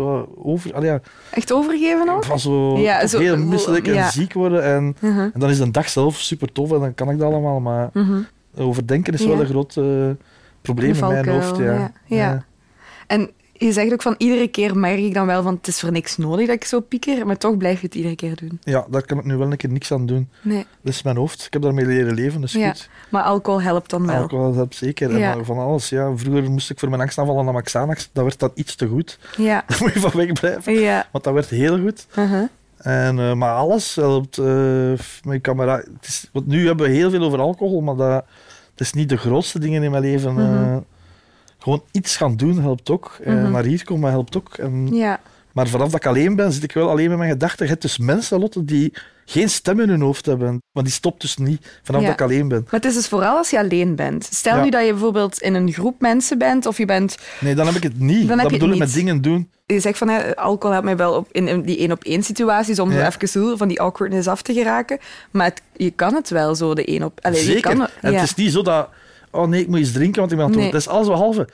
[0.47, 0.73] over...
[0.73, 1.01] allee, ja,
[1.31, 2.25] Echt overgeven ook?
[2.25, 4.09] van zo, Ja, zo- heel misselijk en ja.
[4.09, 4.63] ziek worden.
[4.63, 5.19] En, Mhm.
[5.19, 7.59] en dan is de dag zelf super tof en dan kan ik dat allemaal.
[7.59, 8.21] Maar Mhm.
[8.57, 10.09] overdenken is wel een groot eh,
[10.61, 11.57] probleem in mijn hoofd.
[11.57, 11.63] Ja.
[11.73, 11.91] ja.
[12.05, 12.45] Ja.
[13.07, 13.29] En
[13.65, 16.17] je zegt ook van iedere keer merk ik dan wel van het is voor niks
[16.17, 18.59] nodig dat ik zo pieker, maar toch blijf je het iedere keer doen.
[18.63, 20.29] ja, daar kan ik nu wel een keer niks aan doen.
[20.41, 20.65] Nee.
[20.81, 21.45] Dat is mijn hoofd.
[21.45, 22.67] Ik heb daarmee leren leven, is Ja.
[22.69, 22.89] goed.
[23.09, 24.15] Maar alcohol helpt dan wel.
[24.15, 25.17] Alcohol helpt zeker.
[25.17, 25.43] Ja.
[25.43, 25.89] van alles.
[25.89, 26.11] Ja.
[26.17, 28.09] Vroeger moest ik voor mijn angstaanvallen naar Xanax.
[28.13, 29.19] Dat werd dan iets te goed.
[29.37, 29.63] Ja.
[29.67, 30.73] Daar moet je van wegblijven.
[30.73, 31.07] Ja.
[31.11, 32.07] Want dat werd heel goed.
[32.17, 32.43] Uh-huh.
[32.77, 34.37] En, eh, maar alles helpt.
[34.37, 34.45] eh,
[35.23, 35.75] mijn camera.
[35.77, 38.07] Het is, want nu hebben we heel veel over alcohol, maar dat,
[38.75, 40.33] dat is niet de grootste dingen in mijn leven.
[40.33, 40.41] Mhm.
[40.41, 40.77] eh.
[41.63, 43.17] Gewoon iets gaan doen helpt ook.
[43.23, 43.51] Eh, Mhm.
[43.51, 44.53] naar hier komen helpt ook.
[44.57, 45.19] En, Ja.
[45.51, 47.65] Maar vanaf dat ik alleen ben, zit ik wel alleen met mijn gedachten.
[47.65, 48.93] Je hebt dus mensen, Lotte, die
[49.25, 50.61] geen stem in hun hoofd hebben.
[50.71, 52.07] Maar die stopt dus niet vanaf Ja.
[52.07, 52.61] dat ik alleen ben.
[52.63, 54.23] Maar het is dus vooral als je alleen bent.
[54.31, 54.63] Stel Ja.
[54.63, 57.75] nu dat je bijvoorbeeld in een groep mensen bent of je bent Nee, dan heb
[57.75, 58.27] ik het niet.
[58.27, 59.49] Dan dat bedoel ik met dingen doen.
[59.65, 62.23] je zegt van hè, alcohol helpt mij wel op, in, in die één op één
[62.23, 63.07] situaties om Ja.
[63.07, 64.97] even zo van die awkwardness af te geraken.
[65.31, 67.19] Maar het- je kan het wel zo, de één op...
[67.21, 67.75] Allee, Je Zeker.
[67.75, 68.89] kan, En het is niet zo dat...
[69.33, 70.61] Oh nee, ik moet iets drinken, want ik ben aan het.
[70.61, 70.71] Nee.
[70.71, 71.47] Het is alles behalve...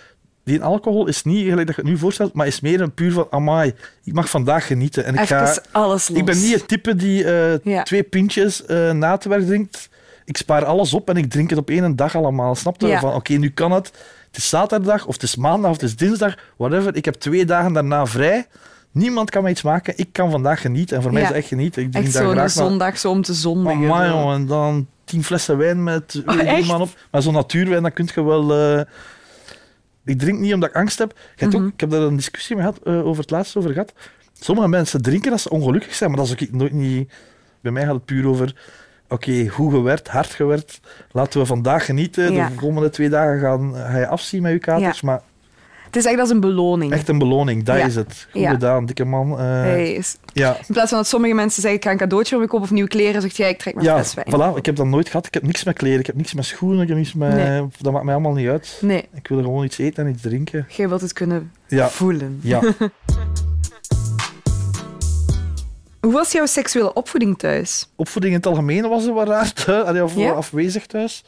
[0.43, 3.11] Die alcohol is niet gelijk dat je het nu voorstelt, maar is meer een puur
[3.11, 3.27] van...
[3.29, 5.05] Amai, ik mag vandaag genieten.
[5.05, 6.17] En ik, ga, alles los.
[6.17, 7.83] ik ben niet het type die eh, Ja.
[7.83, 9.89] twee pintjes eh, na te werk drinkt.
[10.25, 12.55] Ik spaar alles op en ik drink het op één dag allemaal.
[12.55, 12.87] Snap je?
[12.87, 12.99] Ja.
[12.99, 13.87] Van, oké, nu kan het.
[14.27, 16.35] Het is zaterdag, of het is maandag, of het is dinsdag.
[16.57, 16.95] Whatever.
[16.95, 18.47] Ik heb twee dagen daarna vrij.
[18.91, 19.93] Niemand kan mij iets maken.
[19.97, 20.95] Ik kan vandaag genieten.
[20.95, 21.83] En voor mij is het echt genieten.
[21.83, 23.83] Ik drink Echt daar zo'n zondag zo om te zondigen.
[23.83, 24.35] Amai, jongen.
[24.35, 26.89] En dan tien flessen wijn met Oh, man op.
[27.11, 28.53] Maar zo'n natuurwijn, dan kun je wel...
[28.53, 28.81] eh,
[30.05, 31.11] Ik drink niet omdat ik angst heb.
[31.17, 31.63] Je hebt Mhm.
[31.63, 33.93] ook, ik heb daar een discussie mee gehad, eh, over het laatst over gehad.
[34.39, 37.11] Sommige mensen drinken als ze ongelukkig zijn, maar dat is ook nooit niet...
[37.61, 38.55] Bij mij gaat het puur over...
[39.07, 40.79] Oké, goed gewerkt, hard gewerkt.
[41.11, 42.33] Laten we vandaag genieten.
[42.33, 42.49] Ja.
[42.49, 45.01] De komende twee dagen gaan, ga je afzien met je katers.
[45.01, 45.21] Maar
[45.89, 46.91] Het is echt als een beloning.
[46.91, 47.85] echt een beloning, dat Ja.
[47.85, 48.27] is het.
[48.31, 48.49] Goed Ja.
[48.51, 49.31] gedaan, dikke man.
[49.31, 50.03] Eh, Hey,
[50.33, 52.65] Ja, in plaats van dat sommige mensen zeggen, ik ga een cadeautje voor me kopen
[52.65, 54.27] of nieuwe kleren, zegt jij, ik trek mijn ja fles wijn.
[54.27, 54.57] voilà.
[54.57, 55.25] Ik heb dat nooit gehad.
[55.25, 57.33] Ik heb niks met kleren, ik heb niks met schoenen, ik heb niks met...
[57.35, 57.67] Nee.
[57.79, 58.77] Dat maakt mij allemaal niet uit.
[58.81, 60.65] Nee, Ik wil gewoon iets eten en iets drinken.
[60.69, 62.39] jij wilt het kunnen Ja, voelen.
[62.43, 62.61] ja.
[66.01, 67.89] Hoe was jouw seksuele opvoeding thuis?
[67.95, 71.23] opvoeding in het algemeen was er wat raar thuis, afwezig thuis.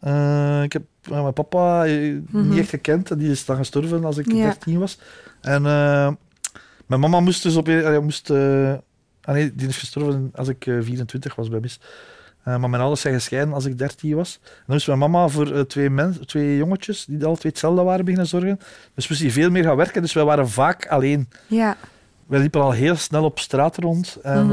[0.00, 3.10] Eh, ik heb eh, mijn papa eh, niet echt gekend.
[3.10, 4.36] en Die is dan gestorven als ik Mhm.
[4.36, 4.42] Ja.
[4.44, 4.98] 13 was.
[5.40, 5.62] En
[6.86, 7.68] mijn mama moest dus op...
[8.02, 11.80] moest, ah nee, die is gestorven als ik eh, 24 was bij mis.
[12.44, 14.38] Maar mijn ouders zijn gescheiden als ik 13 was.
[14.42, 18.04] En dan moest mijn mama voor twee, mens, twee jongetjes, die alle twee hetzelfde waren,
[18.04, 18.58] beginnen zorgen.
[18.94, 20.02] Dus moest hij veel meer gaan werken.
[20.02, 21.28] Dus wij waren vaak alleen.
[21.46, 21.76] Ja,
[22.26, 24.18] Wij liepen al heel snel op straat rond.
[24.22, 24.50] En,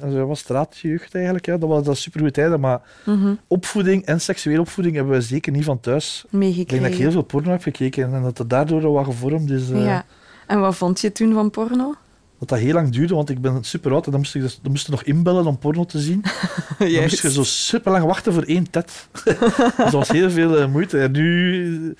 [0.00, 1.46] en zo was straatjeugd eigenlijk.
[1.46, 1.56] Ja.
[1.56, 2.60] Dat was dat super tijden.
[2.60, 3.34] Maar mhm.
[3.46, 6.22] opvoeding en seksuele opvoeding hebben we zeker niet van thuis.
[6.24, 6.84] Ik denk meegekregen.
[6.84, 9.70] dat ik heel veel porno heb gekeken en dat het daardoor wat gevormd is.
[9.70, 10.04] eh, Ja.
[10.46, 11.94] En wat vond je toen van porno?
[12.38, 14.58] Dat dat heel lang duurde, want ik ben super oud en dan moest, ik dus,
[14.62, 16.24] dan moest je nog inbellen om porno te zien.
[16.78, 19.08] Dan moest je zo super lang wachten voor één tet.
[19.24, 19.38] dus
[19.76, 20.98] dat was heel veel eh, moeite.
[21.00, 21.94] En nu,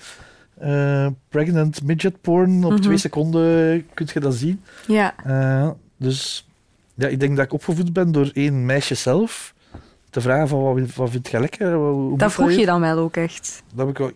[0.57, 2.81] eh, pregnant midget porn, op Mhm.
[2.81, 4.61] twee seconden kun je dat zien.
[4.87, 6.47] Ja, Eh, dus
[6.95, 9.53] ja, ik denk dat ik opgevoed ben door één meisje zelf.
[10.09, 11.73] Te vragen van wat, wat vind je lekker?
[11.73, 13.63] Hoe- dat vroeg je dan wel ook echt.
[13.73, 14.11] Dat heb ik, wel-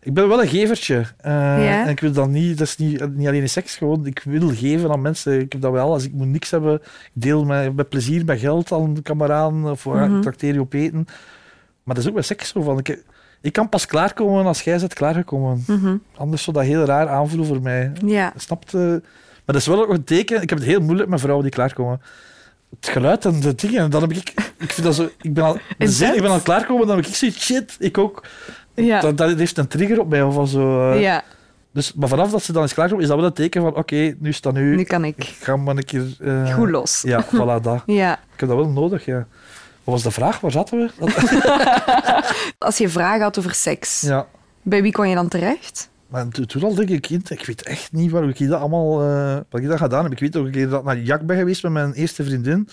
[0.00, 0.96] ik ben wel een gevertje.
[1.18, 1.84] Eh, Ja?
[1.84, 4.48] En ik wil dat niet, dat is niet, niet alleen in seks, gewoon ik wil
[4.54, 5.40] geven aan mensen.
[5.40, 8.38] Ik heb dat wel, als ik moet niks hebben, ik deel met, met plezier, met
[8.38, 11.06] geld aan kameraan of mm ik trakteer je op eten.
[11.82, 13.02] Maar dat is ook bij seks zo van, ik,
[13.46, 15.64] ik kan pas klaarkomen als jij bent klaargekomen.
[15.66, 15.96] Mhm.
[16.16, 17.92] Anders zou dat heel raar aanvoelen voor mij.
[18.04, 18.74] Ja, Snapt?
[18.74, 19.00] eh, Maar
[19.44, 20.42] dat is wel ook een teken.
[20.42, 22.00] Ik heb het heel moeilijk met vrouwen die klaarkomen.
[22.80, 24.34] Het geluid en de dingen, dan heb ik...
[24.58, 27.14] Ik, vind dat zo, ik, ben, al, zin, ik ben het klaarkomen, dan heb ik
[27.14, 28.24] zoiets shit, ik ook.
[28.74, 30.22] ja, Dat, dat heeft een trigger op mij.
[30.22, 31.00] Of zo, eh.
[31.00, 31.22] ja.
[31.72, 34.14] dus, maar vanaf dat ze dan is klaarkomen, is dat wel een teken van oké,
[34.18, 34.76] nu staat nu...
[34.76, 35.24] nu kan Ik ik.
[35.40, 36.04] ga maar een keer...
[36.20, 37.02] eh, Goed los.
[37.02, 37.82] Ja, voilà, dat.
[38.02, 38.12] Ja.
[38.12, 39.26] Ik heb dat wel nodig, ja.
[39.86, 40.40] Wat was de vraag?
[40.40, 40.90] Waar zaten we?
[40.98, 44.26] Dat- Als je vragen had over seks, ja.
[44.62, 45.88] bij wie kon je dan terecht?
[46.08, 49.02] Maar toen, al denk ik, kind, ik weet echt niet waar ik dat allemaal...
[49.02, 50.12] eh, wat ik dat gedaan heb.
[50.12, 52.68] Ik weet ook een keer dat ik naar Jak ben geweest met mijn eerste vriendin.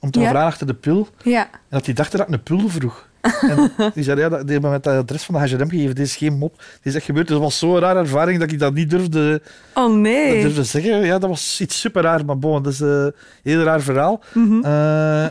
[0.00, 0.28] Om te Ja.
[0.28, 1.08] vragen achter de pil.
[1.22, 1.42] Ja.
[1.52, 3.08] En dat die dacht dat ik een pul vroeg.
[3.40, 5.94] En die zei, ja, dat- die hebben me het adres van de H&M gegeven.
[5.94, 6.56] Dit is geen mop.
[6.58, 7.26] Dit is echt gebeurd.
[7.26, 9.42] Dus dat was zo'n rare ervaring dat ik dat niet durfde,
[9.74, 10.42] Oh dat nee.
[10.42, 11.04] durfde zeggen.
[11.04, 12.24] Ja, dat was iets super raar.
[12.24, 13.12] Maar bon, dat is een
[13.42, 14.20] heel raar verhaal.
[14.62, 15.26] Eh,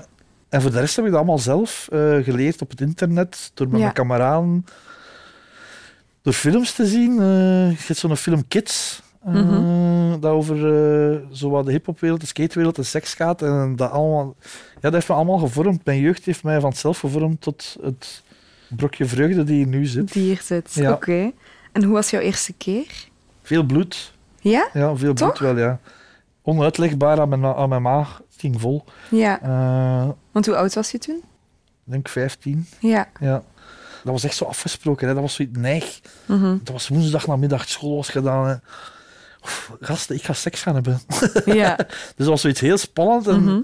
[0.50, 3.68] En voor de rest heb ik dat allemaal zelf eh, geleerd op het internet, door
[3.68, 3.82] met Ja.
[3.84, 4.66] mijn kameraden,
[6.22, 7.12] door films te zien.
[7.12, 10.20] Eh je hebt zo'n film Kids, Mhm.
[10.20, 10.58] dat over
[11.32, 13.42] zo wat de hip-hopwereld, de skatewereld en seks gaat.
[13.42, 14.36] En dat, allemaal,
[14.74, 15.86] ja, dat heeft me allemaal gevormd.
[15.86, 18.24] Mijn jeugd heeft mij vanzelf gevormd tot het
[18.68, 20.14] brokje vreugde die hier nu zit.
[20.14, 20.74] Die hier zit.
[20.74, 20.92] Ja.
[20.92, 21.32] Oké.
[21.72, 22.86] En hoe was jouw eerste keer?
[23.44, 24.14] Veel bloed.
[24.42, 24.70] Ja?
[24.74, 25.80] Ja, veel bloed wel, ja.
[26.50, 28.18] Onuitlegbaar aan mijn, aan mijn maag.
[28.32, 28.84] Het ging vol.
[29.10, 29.42] Ja.
[29.42, 31.16] Eh, Want hoe oud was je toen?
[31.86, 32.68] ik denk 15.
[32.80, 33.08] Ja.
[33.20, 33.44] Ja.
[34.04, 35.08] Dat was echt zo afgesproken.
[35.08, 35.14] Hè.
[35.14, 36.00] Dat was zoiets neig.
[36.26, 36.58] Mhm.
[36.64, 38.48] Dat was woensdag namiddag, school was gedaan.
[38.48, 38.56] Hè.
[39.44, 41.00] Oef, gasten, ik ga seks gaan hebben.
[41.46, 41.76] Ja.
[41.76, 43.28] Dus dat was zoiets heel spannend.
[43.28, 43.62] En Mhm.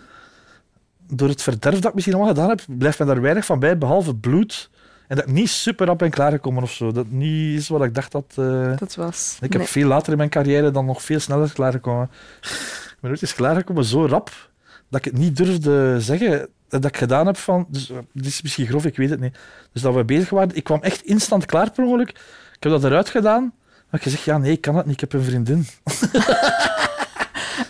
[1.07, 3.77] door het verderf dat ik misschien allemaal gedaan heb, blijft me daar weinig van bij,
[3.77, 4.69] behalve bloed.
[5.07, 6.91] En dat ik niet super rap ben klaargekomen of zo.
[6.91, 8.25] Dat niet is wat ik dacht dat...
[8.35, 9.37] eh, Dat was...
[9.41, 9.69] Ik heb Nee.
[9.71, 12.09] veel later in mijn carrière dan nog veel sneller klaargekomen.
[12.41, 14.49] Ik ben ooit eens klaargekomen zo rap
[14.89, 17.65] dat ik het niet durfde zeggen dat ik gedaan heb van...
[17.69, 19.37] Dus, eh, dit is misschien grof, ik weet het niet.
[19.73, 20.55] Dus dat we bezig waren.
[20.55, 22.09] Ik kwam echt instant klaar per ongeluk.
[22.55, 23.53] Ik heb dat eruit gedaan.
[23.89, 24.93] Heb ik gezegd, ja, nee, ik kan het niet.
[25.01, 25.65] Ik heb een vriendin.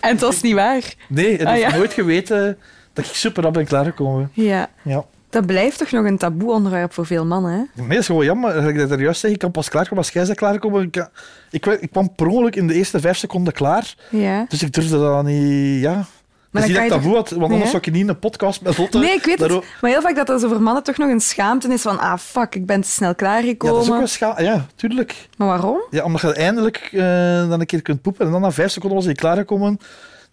[0.00, 0.94] En het was niet waar.
[1.08, 1.76] Nee, het Ah, ja.
[1.76, 2.58] nooit geweten
[2.92, 4.30] dat ik super rap ben klaargekomen.
[4.32, 4.70] Ja.
[4.82, 5.04] Ja.
[5.36, 7.56] Dat blijft toch nog een taboe onderwerp voor veel mannen, hè?
[7.82, 8.54] Nee, dat is gewoon jammer.
[8.54, 10.82] Dat ik dat er juist zeg, ik kan pas klaarkomen als jij bent klaargekomen.
[10.82, 11.08] Ik,
[11.50, 13.94] ik, ik kwam per ongeluk in de eerste vijf seconden klaar.
[14.10, 14.44] Ja.
[14.48, 15.80] Dus ik durfde dat niet...
[15.80, 15.92] Ja.
[15.94, 16.04] Maar
[16.50, 18.18] Maar dan dat ik je taboe had, want anders Nee, zou ik niet in een
[18.18, 18.98] podcast met Lotte...
[18.98, 19.50] Nee, ik weet het.
[19.80, 22.54] Maar heel vaak dat zo voor mannen toch nog een schaamte is van ah, fuck,
[22.54, 23.74] ik ben te snel Ja, klaargekomen.
[23.76, 25.28] dat is ook wel scha- Ja, tuurlijk.
[25.36, 25.78] Maar waarom?
[25.90, 27.00] Ja, omdat je eindelijk eh,
[27.48, 29.78] dan een keer kunt poepen en dan na vijf seconden was hij klaargekomen.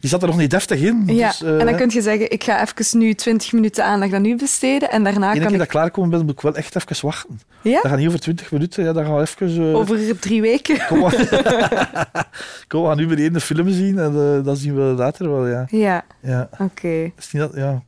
[0.04, 1.04] Die zat er nog niet deftig in.
[1.06, 4.14] Ja, Dus, eh, en dan kun je zeggen, ik ga even nu 20 minuten aandacht
[4.14, 5.62] aan u besteden en daarna kan dat ik...
[5.62, 7.40] ik klaargekomen ben, moet ik wel echt even wachten.
[7.62, 7.82] Ja?
[7.82, 8.84] Dat gaat niet over 20 minuten.
[8.84, 9.70] Ja, dat gaan we even...
[9.70, 10.78] eh, Over drie weken.
[10.88, 15.48] Kom, we gaan nu meteen de film zien en eh, dat zien we later wel,
[15.48, 15.66] ja.
[15.70, 16.50] Ja, ja.
[16.60, 17.02] oké.
[17.16, 17.82] Dat is niet dat, ja.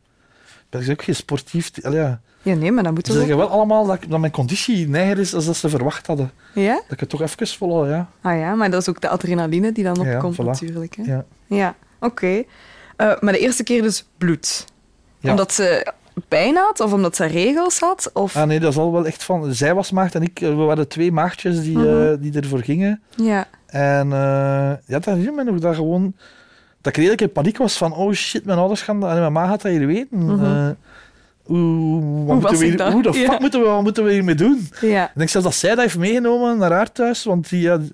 [0.70, 1.72] Ben ik ook geen sportief...
[1.82, 2.20] Allee, ja.
[2.42, 3.26] Ja, nee, maar dan moeten Ze we...
[3.26, 6.32] zeggen wel allemaal dat, ik- dat mijn conditie neger is als dat ze verwacht hadden.
[6.54, 6.74] Ja?
[6.74, 8.10] Dat ik het toch even volhoud, ja.
[8.22, 10.46] Ah ja, maar dat is ook de adrenaline die dan Ja, opkomt voilà.
[10.46, 10.96] natuurlijk.
[10.96, 11.04] Hè?
[11.04, 11.26] ja.
[11.48, 12.44] Ja, oké.
[12.96, 14.66] Eh, maar de eerste keer dus bloed.
[15.20, 15.30] Ja.
[15.32, 15.94] Omdat ze
[16.28, 18.10] pijn had of omdat ze regels had?
[18.14, 18.36] Of...
[18.36, 19.54] Ah nee, dat is al wel echt van...
[19.54, 21.88] Zij was maagd en ik, we waren twee maagdjes die, Mhm.
[22.12, 23.02] eh, die ervoor gingen.
[23.16, 24.18] Ja, En eh
[24.86, 26.16] ja, dat herinner me nog dat gewoon...
[26.82, 29.10] Dat ik redelijk in paniek was van, oh shit, mijn ouders gaan dat...
[29.10, 30.26] En mijn ma gaat dat hier weten.
[30.26, 30.74] Mhm.
[31.44, 32.92] Hoe, wat moeten was we ik hier, dat?
[32.92, 33.38] hoe de fuck Ja.
[33.40, 34.70] moeten we, wat moeten we hiermee doen?
[34.82, 35.04] ja.
[35.06, 37.92] Ik denk zelfs dat zij dat heeft meegenomen naar haar thuis, want die, had-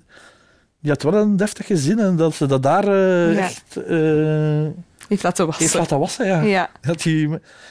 [0.82, 3.38] die had wel een deftig gezin en dat ze dat daar eh, Ja.
[3.40, 4.66] echt eh
[5.08, 5.78] Heeft laten heeft wassen.
[5.80, 6.26] laten wassen.
[6.26, 6.40] Ja.
[6.40, 7.28] Ja, Dat die,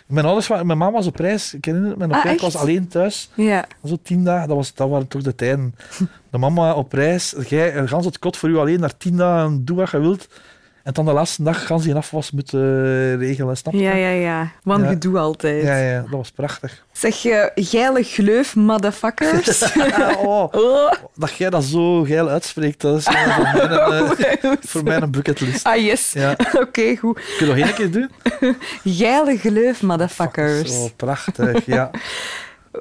[0.08, 2.40] mijn ouders mijn mama was op reis, ik herinner het me nog, Ah, ja, ik
[2.42, 3.30] was alleen thuis.
[3.36, 3.66] ja.
[3.86, 5.76] Zo tien dagen, dat, was, dat waren toch de tijden.
[6.30, 9.66] De mama op reis, jij een gans het kot voor u alleen naar tien dagen,
[9.66, 10.28] doe wat je wilt.
[10.84, 13.80] En dan de laatste dag gans die afwas moeten eh, regelen, snap je?
[13.80, 14.52] Ja, ja, ja.
[14.64, 14.90] Want Ja.
[14.90, 15.64] gedoe altijd.
[15.64, 16.84] ja, ja, dat was prachtig.
[16.92, 19.64] Zeg je, geile gleuf, motherfuckers.
[20.18, 20.92] oh, oh.
[21.16, 25.02] dat jij dat zo geil uitspreekt, dat is wel voor mij, een, eh, voor mij
[25.02, 25.66] een bucketlist.
[25.66, 26.12] Ah, yes.
[26.14, 26.36] Ja.
[26.54, 27.20] Oké, goed.
[27.38, 28.10] Kun je nog één keer doen?
[28.84, 30.74] Geile gleuf, motherfuckers.
[30.74, 31.92] Zo prachtig, ja.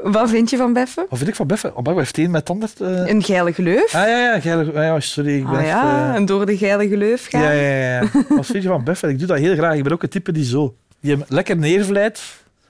[0.03, 1.07] Wat vind je van Beffen?
[1.09, 1.76] Wat vind ik van Beffen?
[1.76, 2.70] Oh, maar heeft één met ander...
[2.79, 3.94] eh Een geile gleuf?
[3.94, 5.37] Ah ja, ja, geil, ah, ja, sorry.
[5.37, 7.42] Ik ben Ah echt, ja, eh, en door de geile gleuf gaan.
[7.42, 8.09] Ja, ja, ja.
[8.37, 9.09] Wat vind je van Beffen?
[9.09, 9.76] Ik doe dat heel graag.
[9.76, 10.74] Ik ben ook een type die zo...
[11.00, 12.22] Die hem lekker neervlijt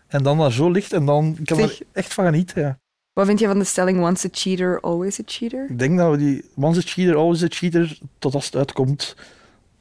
[0.08, 1.70] en dan daar zo ligt en dan kan Zeg.
[1.80, 2.62] er echt van genieten.
[2.62, 2.78] Ja.
[3.12, 5.66] Wat vind je van de stelling once a cheater, always a cheater?
[5.68, 6.44] Ik denk dat we die...
[6.56, 9.16] Once a cheater, always a cheater, tot als het uitkomt,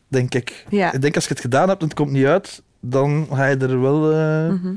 [0.07, 0.65] denk ik.
[0.69, 0.93] Ja.
[0.93, 3.57] Ik denk als je het gedaan hebt en het komt niet uit, dan ga je
[3.57, 4.11] er wel...
[4.11, 4.73] eh, Mhm.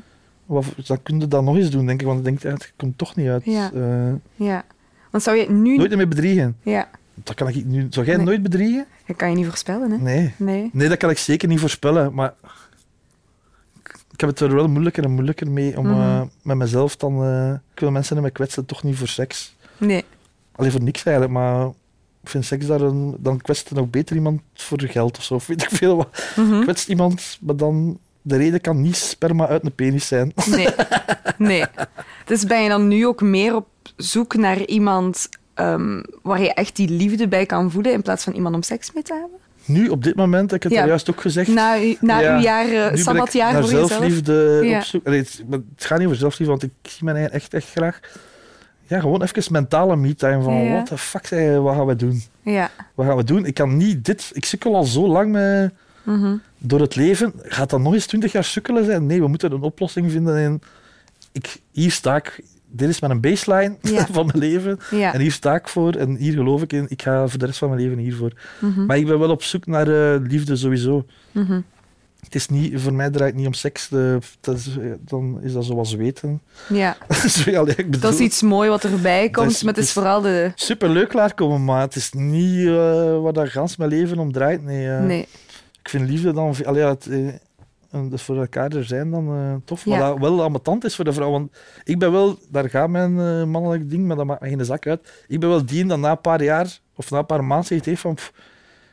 [0.52, 2.06] Wat, dan kun je dat nog eens doen, denk ik.
[2.06, 3.44] Want ik denk, het komt toch niet uit.
[3.44, 3.72] Ja.
[3.72, 4.64] Eh, Ja.
[5.10, 5.76] Want zou je nu...
[5.76, 6.56] nooit meer bedriegen.
[6.62, 6.88] Ja.
[7.14, 7.86] Dat kan ik nu...
[7.90, 8.24] Zou jij Nee.
[8.24, 8.86] nooit bedriegen?
[9.06, 9.96] Dat kan je niet voorspellen, hè?
[9.98, 10.34] Nee.
[10.36, 10.70] Nee.
[10.72, 12.14] Nee, dat kan ik zeker niet voorspellen.
[12.14, 12.34] Maar
[14.12, 16.00] ik heb het er wel moeilijker en moeilijker mee om Mhm.
[16.00, 17.22] eh, met mezelf dan...
[17.24, 19.56] eh, ik wil mensen in me kwetsen, toch niet voor seks.
[19.78, 20.04] Nee.
[20.52, 21.66] Alleen voor niks eigenlijk, maar
[22.22, 23.16] ik vind seks daar een...
[23.18, 25.34] Dan kwetst er nog beter iemand voor geld of zo.
[25.34, 26.32] Of weet ik veel wat.
[26.36, 26.60] Mhm.
[26.60, 27.98] Kwetst iemand, maar dan...
[28.22, 30.32] De reden kan niet sperma uit een penis zijn.
[30.46, 30.68] Nee.
[31.38, 31.64] Nee.
[32.24, 36.76] Dus ben je dan nu ook meer op zoek naar iemand ehm, waar je echt
[36.76, 39.38] die liefde bij kan voelen in plaats van iemand om seks mee te hebben?
[39.64, 40.80] Nu, op dit moment, heb ik het Ja.
[40.82, 41.48] er juist ook gezegd.
[41.48, 44.76] Na, u- na Ja, uw jaar, ik sabbatjaar voor zelfliefde Ja.
[44.78, 45.04] op zoek.
[45.06, 45.42] Het,
[45.76, 48.00] gaat niet over zelfliefde, want ik zie mijn eigen echt, echt graag.
[48.86, 51.28] Ja, gewoon even mentale me-time van wat de fuck,
[51.62, 52.22] wat gaan we doen?
[52.42, 52.70] Ja.
[52.94, 53.46] Wat gaan we doen?
[53.46, 54.30] Ik kan niet dit...
[54.32, 55.72] Ik sukkel al zo lang met,
[56.58, 57.32] Door het leven.
[57.42, 59.06] Gaat dat nog eens twintig jaar sukkelen zijn?
[59.06, 60.36] Nee, we moeten een oplossing vinden.
[60.36, 60.60] En
[61.32, 62.40] ik, hier sta ik...
[62.74, 64.06] Dit is mijn baseline Ja.
[64.12, 64.78] van mijn leven.
[64.90, 65.14] Ja.
[65.14, 65.92] En hier sta ik voor.
[65.94, 66.86] En hier geloof ik in.
[66.88, 68.32] Ik ga voor de rest van mijn leven hiervoor.
[68.58, 68.86] Mhm.
[68.86, 71.06] Maar ik ben wel op zoek naar eh, liefde sowieso.
[71.32, 71.60] Mhm.
[72.20, 73.88] Het is niet, voor mij draait het niet om seks.
[73.90, 76.40] Is, eh, dan is dat zoals weten.
[76.68, 76.96] Ja.
[77.46, 80.20] Allee, ik bedoel, Dat is iets moois wat erbij komt, is- maar het is vooral
[80.20, 80.52] de...
[80.54, 84.62] Superleuk klaarkomen, maar het is niet eh wat dat gans mijn leven om draait.
[84.64, 85.28] Nee, Nee.
[85.82, 86.54] Ik vind liefde dan...
[86.64, 87.26] Allee, het, eh,
[87.90, 89.86] en dus voor elkaar er zijn dan eh, tof.
[89.86, 90.08] Maar Ja.
[90.08, 91.30] dat wel ambetant is voor de vrouw.
[91.30, 91.52] Want
[91.84, 92.38] ik ben wel...
[92.50, 95.24] Daar gaat mijn eh, mannelijk ding, maar dat maakt me geen zak uit.
[95.28, 97.84] Ik ben wel die dat na een paar jaar of na een paar maanden zegt
[97.84, 98.14] heeft van...
[98.14, 98.32] pff,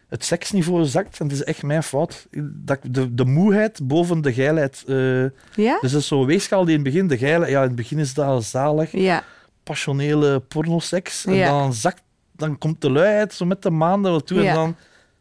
[0.08, 2.28] het seksniveau zakt en het is echt mijn fout.
[2.41, 4.84] Dat, de, de moeheid boven de geilheid.
[4.88, 5.21] eh,
[5.65, 5.78] Ja?
[5.82, 7.08] dus dat is zo'n weegschaal die in het begin...
[7.08, 9.23] De geilheid, ja, in het begin is dat zalig Ja.
[9.63, 11.25] passionele pornoseks.
[11.25, 12.02] En dan zakt,
[12.36, 14.43] dan komt de luiheid zo met de maanden wel toe.
[14.43, 14.75] En dan,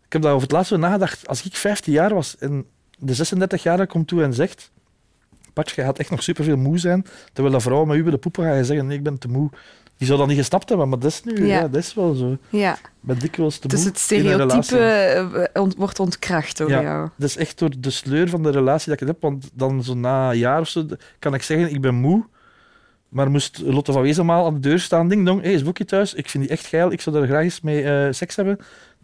[0.09, 1.29] ik heb daar over het laatst over nagedacht.
[1.29, 2.65] Als ik 15 jaar was en
[2.99, 4.71] de 36-jarige komt toe en zegt...
[5.53, 7.07] Patch, jij gaat echt nog superveel moe zijn.
[7.33, 9.51] Terwijl dat vrouw met u willen poepen, ga je zeggen, nee, ik ben te moe.
[9.97, 11.55] Die zou dat niet gesnapt hebben, maar dat is nu, Ja.
[11.55, 11.69] ja.
[11.69, 12.33] dat is wel zo.
[12.33, 12.79] Ik Ja.
[13.01, 14.63] ben dikwijls te Dus moe het een relatie.
[14.63, 16.83] stereotype eh, ont- wordt ontkracht door Ja.
[16.83, 17.09] jou.
[17.17, 19.23] Dat is echt door de sleur van de relatie dat ik het heb.
[19.23, 20.87] Want dan zo na een jaar of zo
[21.19, 22.25] kan ik zeggen, ik ben moe.
[23.09, 26.15] Maar moest Lotte van Wezenmaal aan de deur staan, ding dong, hé, is Boekie thuis?
[26.15, 28.59] Ik vind die echt geil, ik zou daar graag eens mee eh, seks hebben.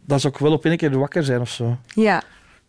[0.06, 1.76] Dan zou ik wel op één keer wakker zijn of zo.
[1.94, 2.22] Ja.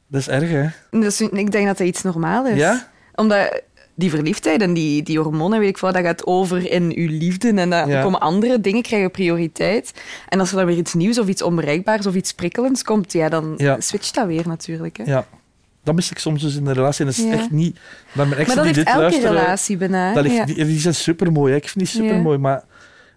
[0.07, 0.99] Dat is erg, hè?
[0.99, 2.57] Dus ik denk dat dat iets normaal is.
[2.57, 2.87] Ja?
[3.15, 3.61] Omdat
[3.95, 7.47] die verliefdheid en die, die hormonen, weet ik veel, dat gaat over in uw liefde.
[7.47, 8.01] En dan Ja.
[8.01, 9.93] komen andere dingen, krijgen prioriteit.
[10.29, 13.29] En als er dan weer iets nieuws of iets onbereikbaars of iets prikkelends komt, ja,
[13.29, 13.79] dan Ja.
[13.79, 14.97] switcht dat weer natuurlijk.
[14.97, 15.03] Hè.
[15.03, 15.25] Ja.
[15.83, 17.05] Dat mis ik soms dus in de relatie.
[17.05, 17.31] En dat is Ja.
[17.31, 17.79] echt niet...
[18.11, 20.13] Maar mijn Maar dat die heeft dit elke relatie bijna.
[20.13, 21.51] Dat ligt, die, die zijn supermooi.
[21.51, 21.57] hè.
[21.57, 22.63] Ik vind die supermooi, maar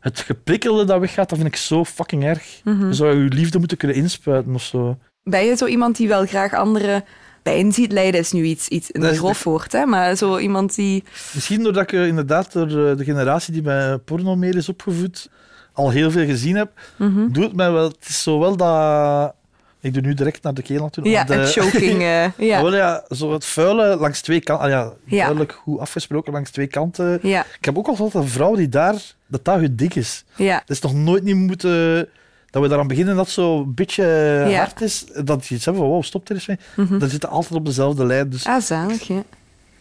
[0.00, 2.61] het geprikkelde dat weggaat, dat vind ik zo fucking erg.
[2.64, 2.87] Mhm.
[2.87, 4.98] Je zou je liefde moeten kunnen inspuiten of zo.
[5.22, 7.04] Ben je zo iemand die wel graag anderen
[7.42, 9.87] pijn ziet lijden, is nu iets, iets een grof woord, hè?
[9.87, 11.04] maar zo iemand die...
[11.34, 15.30] Misschien doordat ik eh, inderdaad door eh, de generatie die bij porno meer is opgevoed,
[15.72, 17.32] al heel veel gezien heb, Mhm.
[17.32, 17.84] doet het mij wel...
[17.88, 19.34] Het is zo wel dat...
[19.80, 21.14] Ik doe nu direct naar de keel natuurlijk.
[21.16, 22.02] Ja, de- het choking.
[22.12, 22.70] eh, Ah, ja.
[22.76, 24.64] ja, zo het vuile langs twee kanten.
[24.64, 25.16] Ah, ja, Ja.
[25.18, 27.18] duidelijk goed afgesproken langs twee kanten.
[27.22, 28.94] ja, Ik heb ook al altijd een vrouw die daar,
[29.26, 30.24] dat dat goed dik is.
[30.36, 32.08] ja, Het is nog nooit niet moeten...
[32.50, 34.04] Dat we daaraan beginnen dat zo een beetje
[34.56, 35.04] hard is.
[35.24, 36.58] Dat je iets hebben van, wow, stop er eens mee.
[36.76, 36.98] Mhm.
[36.98, 38.30] Dat zit altijd op dezelfde lijn.
[38.30, 39.22] Dus Ah, zalig, ja.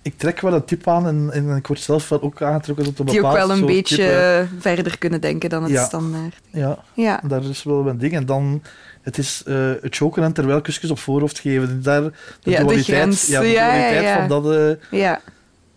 [0.08, 3.00] Ik trek wel een tip aan en, en ik word zelf wel ook aangetrokken tot
[3.00, 4.48] een Die ook bepaald wel een beetje type.
[4.60, 5.86] verder kunnen denken dan het Ja.
[5.86, 6.36] standaard.
[6.52, 8.14] Ja, Ja, daar is wel mijn ding.
[8.14, 8.62] En dan,
[9.02, 11.84] het is eh, het choken en terwijl kusjes op voorhoofd geven.
[11.84, 13.22] Daar, de Ja, de dualiteit.
[13.28, 14.28] Ja, de Ja, ja, dualiteit ja.
[14.28, 14.54] van dat...
[14.56, 15.22] eh, ja,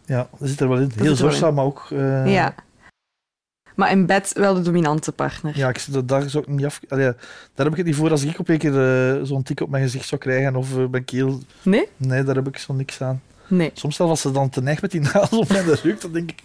[0.05, 0.93] ja, dat zit er wel in.
[0.97, 1.87] Heel zorgzaam, maar ook...
[1.91, 2.55] eh, ja.
[3.75, 5.57] Maar in bed wel de dominante partner.
[5.59, 6.81] Ja, ik, dat- daar zou ik niet af...
[6.89, 7.15] Allee, daar
[7.55, 8.73] heb ik het niet voor als ik op een keer
[9.27, 11.41] zo'n tik op mijn gezicht zou krijgen of mijn keel.
[11.63, 11.89] Nee?
[11.97, 13.23] Nee, daar heb ik zo niks aan.
[13.51, 13.71] Nee.
[13.75, 16.31] Soms zelfs als ze dan te neig met die naels op mijn rug, dan denk
[16.31, 16.43] ik...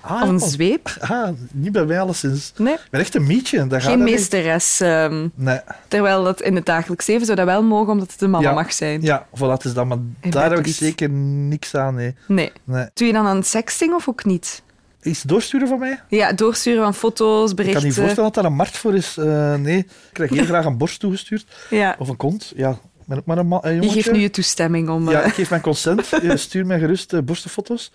[0.00, 0.96] Ah, Of een zweep?
[1.00, 2.52] ah, niet bij mij alleszins.
[2.56, 2.74] Nee.
[2.74, 3.66] Ik ben echt een mietje.
[3.66, 4.80] Daar Geen dat meesteres.
[4.80, 5.60] ehm, Nee.
[5.88, 8.54] terwijl dat in het dagelijks leven zou dat wel mogen, omdat het een mama Ja.
[8.54, 9.02] mag zijn.
[9.02, 9.86] Ja, voilà, het is dat.
[9.86, 12.14] Maar daar heb ik zeker niks aan, nee.
[12.26, 12.52] Nee.
[12.64, 12.86] nee.
[12.94, 14.62] Doe je dan aan sexting of ook niet?
[15.02, 16.00] Iets doorsturen van mij?
[16.08, 17.80] Ja, doorsturen van foto's, Ik berichten.
[17.80, 19.16] kan niet voorstellen dat daar een markt voor is.
[19.16, 21.46] Eh, nee, ik krijg heel graag een borst toegestuurd.
[21.70, 21.96] Ja.
[21.98, 22.52] Of een kont.
[22.56, 25.10] Ja, ik ben ook maar een, ma- een Je geeft nu je toestemming om...
[25.10, 26.10] Ja, eh, ik geef mijn consent.
[26.34, 27.92] Stuur mij gerust uh, borstenfoto's.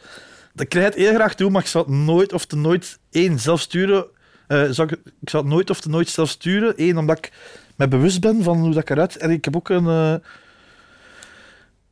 [0.54, 3.40] Dat krijg het heel graag toe, maar ik zou het nooit of te nooit één
[3.40, 4.06] zelf sturen.
[4.48, 6.74] Eh, zou ik, ik zou het nooit of te nooit zelf sturen.
[6.76, 7.32] Eén, omdat ik
[7.76, 9.18] me bewust ben van hoe dat ik eruit...
[9.18, 10.14] En ik heb ook een eh,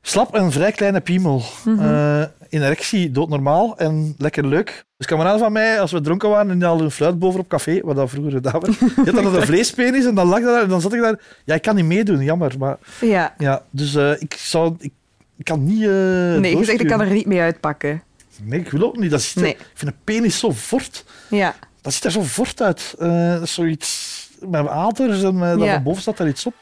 [0.07, 1.43] slap en vrij kleine piemel.
[1.79, 4.85] Eh, in erectie, doodnormaal en lekker leuk.
[4.97, 7.47] Dus kameraden van mij, als we dronken waren en die hadden een fluit boven op
[7.47, 10.53] café, wat dat vroeger gedaan werd, die had dan een vleespenis en dan lag dat
[10.53, 11.19] daar en dan zat ik daar...
[11.45, 12.77] Ja, ik kan niet meedoen, jammer, maar...
[13.01, 13.33] ja.
[13.37, 14.75] Ja, dus eh, ik zou...
[14.79, 14.91] Ik,
[15.37, 18.03] ik kan niet eh Nee, je zegt, ik kan er niet mee uitpakken.
[18.43, 19.11] Nee, ik wil ook niet.
[19.11, 19.51] Dat ziet er- Nee.
[19.51, 21.05] Ik vind een penis zo fort.
[21.29, 21.55] Ja.
[21.81, 22.95] Dat ziet er zo fort uit.
[22.97, 24.15] Dat is zoiets...
[24.49, 25.81] Met aders en met, Ja.
[25.81, 26.53] boven staat er iets op.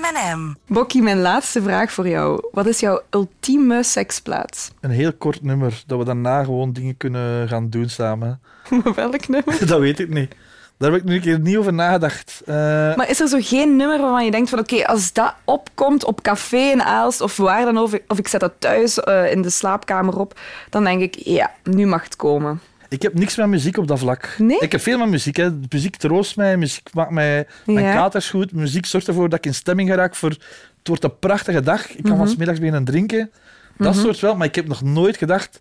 [0.00, 0.54] M&M.
[0.66, 2.48] Bokkie, mijn laatste vraag voor jou.
[2.52, 4.70] Wat is jouw ultieme seksplaats?
[4.80, 8.40] Een heel kort nummer, dat we daarna gewoon dingen kunnen gaan doen samen.
[8.94, 9.66] Welk nummer?
[9.66, 10.34] dat weet ik niet.
[10.78, 12.42] Daar heb ik nu een keer niet over nagedacht.
[12.46, 12.54] Eh,
[12.96, 16.22] Maar is er zo geen nummer waarvan je denkt van oké, als dat opkomt op
[16.22, 19.50] café in Aalst of waar dan ook, of ik zet dat thuis eh, in de
[19.50, 22.60] slaapkamer op, dan denk ik, ja, nu mag het komen.
[22.92, 24.34] Ik heb niks met muziek op dat vlak.
[24.38, 24.58] Nee?
[24.58, 25.36] Ik heb veel met muziek.
[25.36, 25.48] Hè.
[25.70, 27.92] Muziek troost mij, muziek maakt mij mijn Ja.
[27.94, 28.52] katers goed.
[28.52, 30.30] Muziek zorgt ervoor dat ik in stemming geraak voor...
[30.30, 31.90] Het wordt een prachtige dag.
[31.90, 32.20] Ik kan Mhm.
[32.20, 33.30] van 's middags beginnen drinken.
[33.78, 34.36] Dat soort wel.
[34.36, 35.60] Maar ik heb nog nooit gedacht...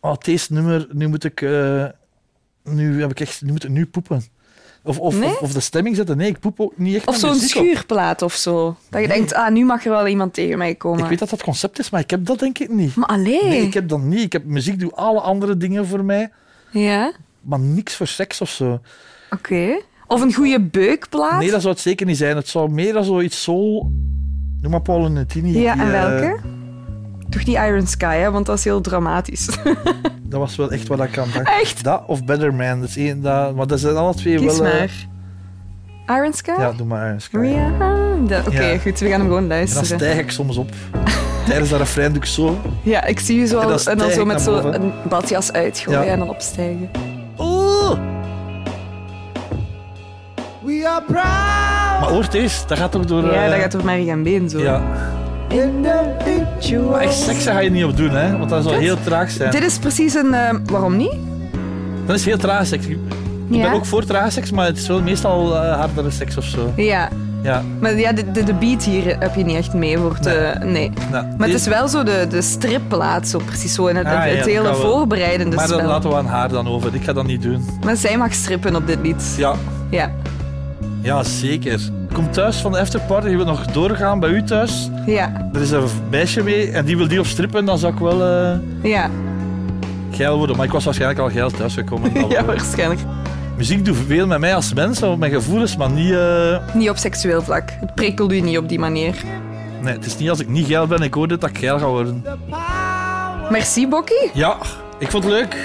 [0.00, 1.40] Oh, deze nummer, nu moet ik...
[1.42, 1.84] eh,
[2.64, 4.22] nu, heb ik echt, nu moet ik nu poepen.
[4.82, 5.40] Of, of, Nee?
[5.40, 6.16] of, de stemming zetten.
[6.16, 8.76] Nee, ik poep ook niet echt Of zo'n schuurplaat of zo.
[8.90, 9.16] Dat je Nee.
[9.16, 11.02] denkt, ah, nu mag er wel iemand tegen mij komen.
[11.02, 12.94] Ik weet dat dat concept is, maar ik heb dat denk ik niet.
[12.94, 13.48] Maar alleen.
[13.48, 14.20] Nee, ik heb dat niet.
[14.20, 16.30] Ik heb muziek, doe alle andere dingen voor mij.
[16.80, 18.80] Ja, Maar niks voor seks of zo.
[19.30, 19.80] oké.
[20.06, 21.38] Of een goede beukplaat.
[21.40, 22.36] Nee, dat zou het zeker niet zijn.
[22.36, 23.90] Het zou meer dan zoiets soul...
[24.60, 25.58] Noem maar Paul Nutini.
[25.60, 26.40] ja, die, en eh, welke?
[27.30, 28.30] Toch die Iron Sky, hè?
[28.30, 29.46] want dat is heel dramatisch.
[30.30, 31.48] dat was wel echt wat ik aan dacht.
[31.60, 31.84] Echt?
[31.84, 32.80] Dat of Better Man.
[32.80, 34.66] Dat is één, dat, maar dat zijn alle twee Kies wel...
[34.66, 35.06] eh, maar.
[36.18, 36.50] Iron Sky?
[36.58, 37.36] Ja, doe maar Iron Sky.
[38.46, 38.78] Oké, Ja.
[38.78, 39.86] goed, we gaan hem gewoon En dan luisteren.
[39.86, 40.70] stijg ik soms op.
[41.46, 42.60] Tijdens dat refrein doe ik zo.
[42.82, 44.82] Ja, ik zie je zo En dan en dan zo met naar zo boven.
[44.82, 46.06] een badjas uitgooien Ja.
[46.10, 46.90] en dan opstijgen.
[47.36, 47.90] Oh!
[52.00, 53.24] Maar hoort eens, dat gaat toch door...
[53.32, 54.58] Ja, eh, dat gaat door Marie en Been zo.
[54.58, 54.82] Ja.
[56.90, 58.38] Maar echt seksen ga je niet op doen, hè?
[58.38, 59.50] Want dat zou heel traag zijn.
[59.50, 60.34] Dit is precies een...
[60.34, 61.14] eh, waarom niet?
[62.06, 62.86] Dat is heel traag seks.
[62.86, 62.98] Ik
[63.48, 63.62] Ja.
[63.62, 66.72] ben ook voor traag seks, maar het is wel meestal eh, hardere seks of zo.
[66.76, 67.08] Ja,
[67.46, 67.62] Ja.
[67.80, 70.52] maar ja, de, de, de beat hier heb je niet echt mee voor te...
[70.64, 70.90] Nee.
[71.10, 73.86] Nou, Maar het is wel zo de, de stripplaat, zo precies zo.
[73.86, 75.88] En het, Ah, het dat hele voorbereidende Maar dan spel.
[75.90, 76.94] laten we aan haar dan over.
[76.94, 77.64] Ik ga dat niet doen.
[77.84, 79.34] Maar zij mag strippen op dit lied.
[79.36, 79.54] Ja,
[79.90, 80.10] Ja.
[81.02, 81.72] ja zeker.
[82.08, 83.28] Ik kom thuis van de afterparty.
[83.28, 84.90] Je wil nog doorgaan bij u thuis.
[85.06, 85.48] Ja.
[85.52, 87.64] Er is een meisje mee en die wil die op strippen.
[87.64, 88.56] Dan zou ik wel eh,
[88.90, 89.10] Ja.
[90.10, 90.56] geil worden.
[90.56, 92.22] Maar ik was waarschijnlijk al geil thuisgekomen.
[92.22, 93.00] Al, ja, eh, waarschijnlijk.
[93.56, 96.12] Muziek doet veel met mij als mens, met mijn gevoelens, maar niet...
[96.12, 97.70] eh, Niet op seksueel vlak.
[97.80, 99.14] Het prikkelt u niet op die manier.
[99.82, 101.78] Nee, het is niet als ik niet geil ben, ik hoor dit dat ik geil
[101.78, 102.24] ga worden.
[103.50, 104.30] Merci, Bokkie.
[104.34, 104.56] Ja,
[104.98, 105.56] ik vond het leuk.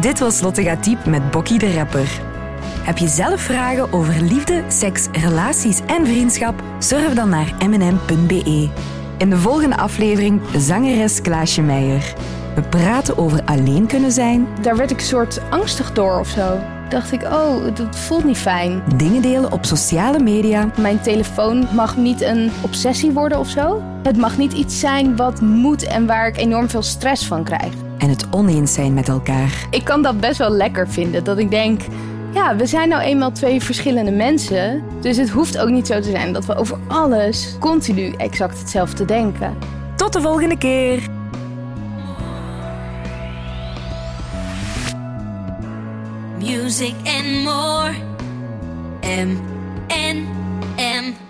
[0.00, 2.08] Dit was Lotte gaat diep met Bokkie de rapper.
[2.82, 6.62] Heb je zelf vragen over liefde, seks, relaties en vriendschap?
[6.78, 8.68] Surf dan naar mnm.be.
[9.24, 12.14] In de volgende aflevering zangeres Klaasje Meijer.
[12.54, 16.58] We praten over alleen kunnen zijn, Daar werd ik soort angstig door of zo.
[16.88, 18.82] Dacht ik, oh, dat voelt niet fijn.
[18.96, 23.82] dingen delen op sociale media Mijn telefoon mag niet een obsessie worden of zo.
[24.02, 27.72] Het mag niet iets zijn wat moet en waar ik enorm veel stress van krijg.
[27.98, 29.66] en het oneens zijn met elkaar.
[29.70, 31.24] Ik kan dat best wel lekker vinden.
[31.24, 31.80] Dat ik denk,
[32.34, 34.82] ja, we zijn nou eenmaal twee verschillende mensen.
[35.00, 39.04] Dus het hoeft ook niet zo te zijn dat we over alles continu exact hetzelfde
[39.04, 39.56] denken.
[39.96, 41.02] Tot de volgende keer!
[46.38, 47.92] Music and more.
[49.02, 49.38] M
[50.76, 51.23] N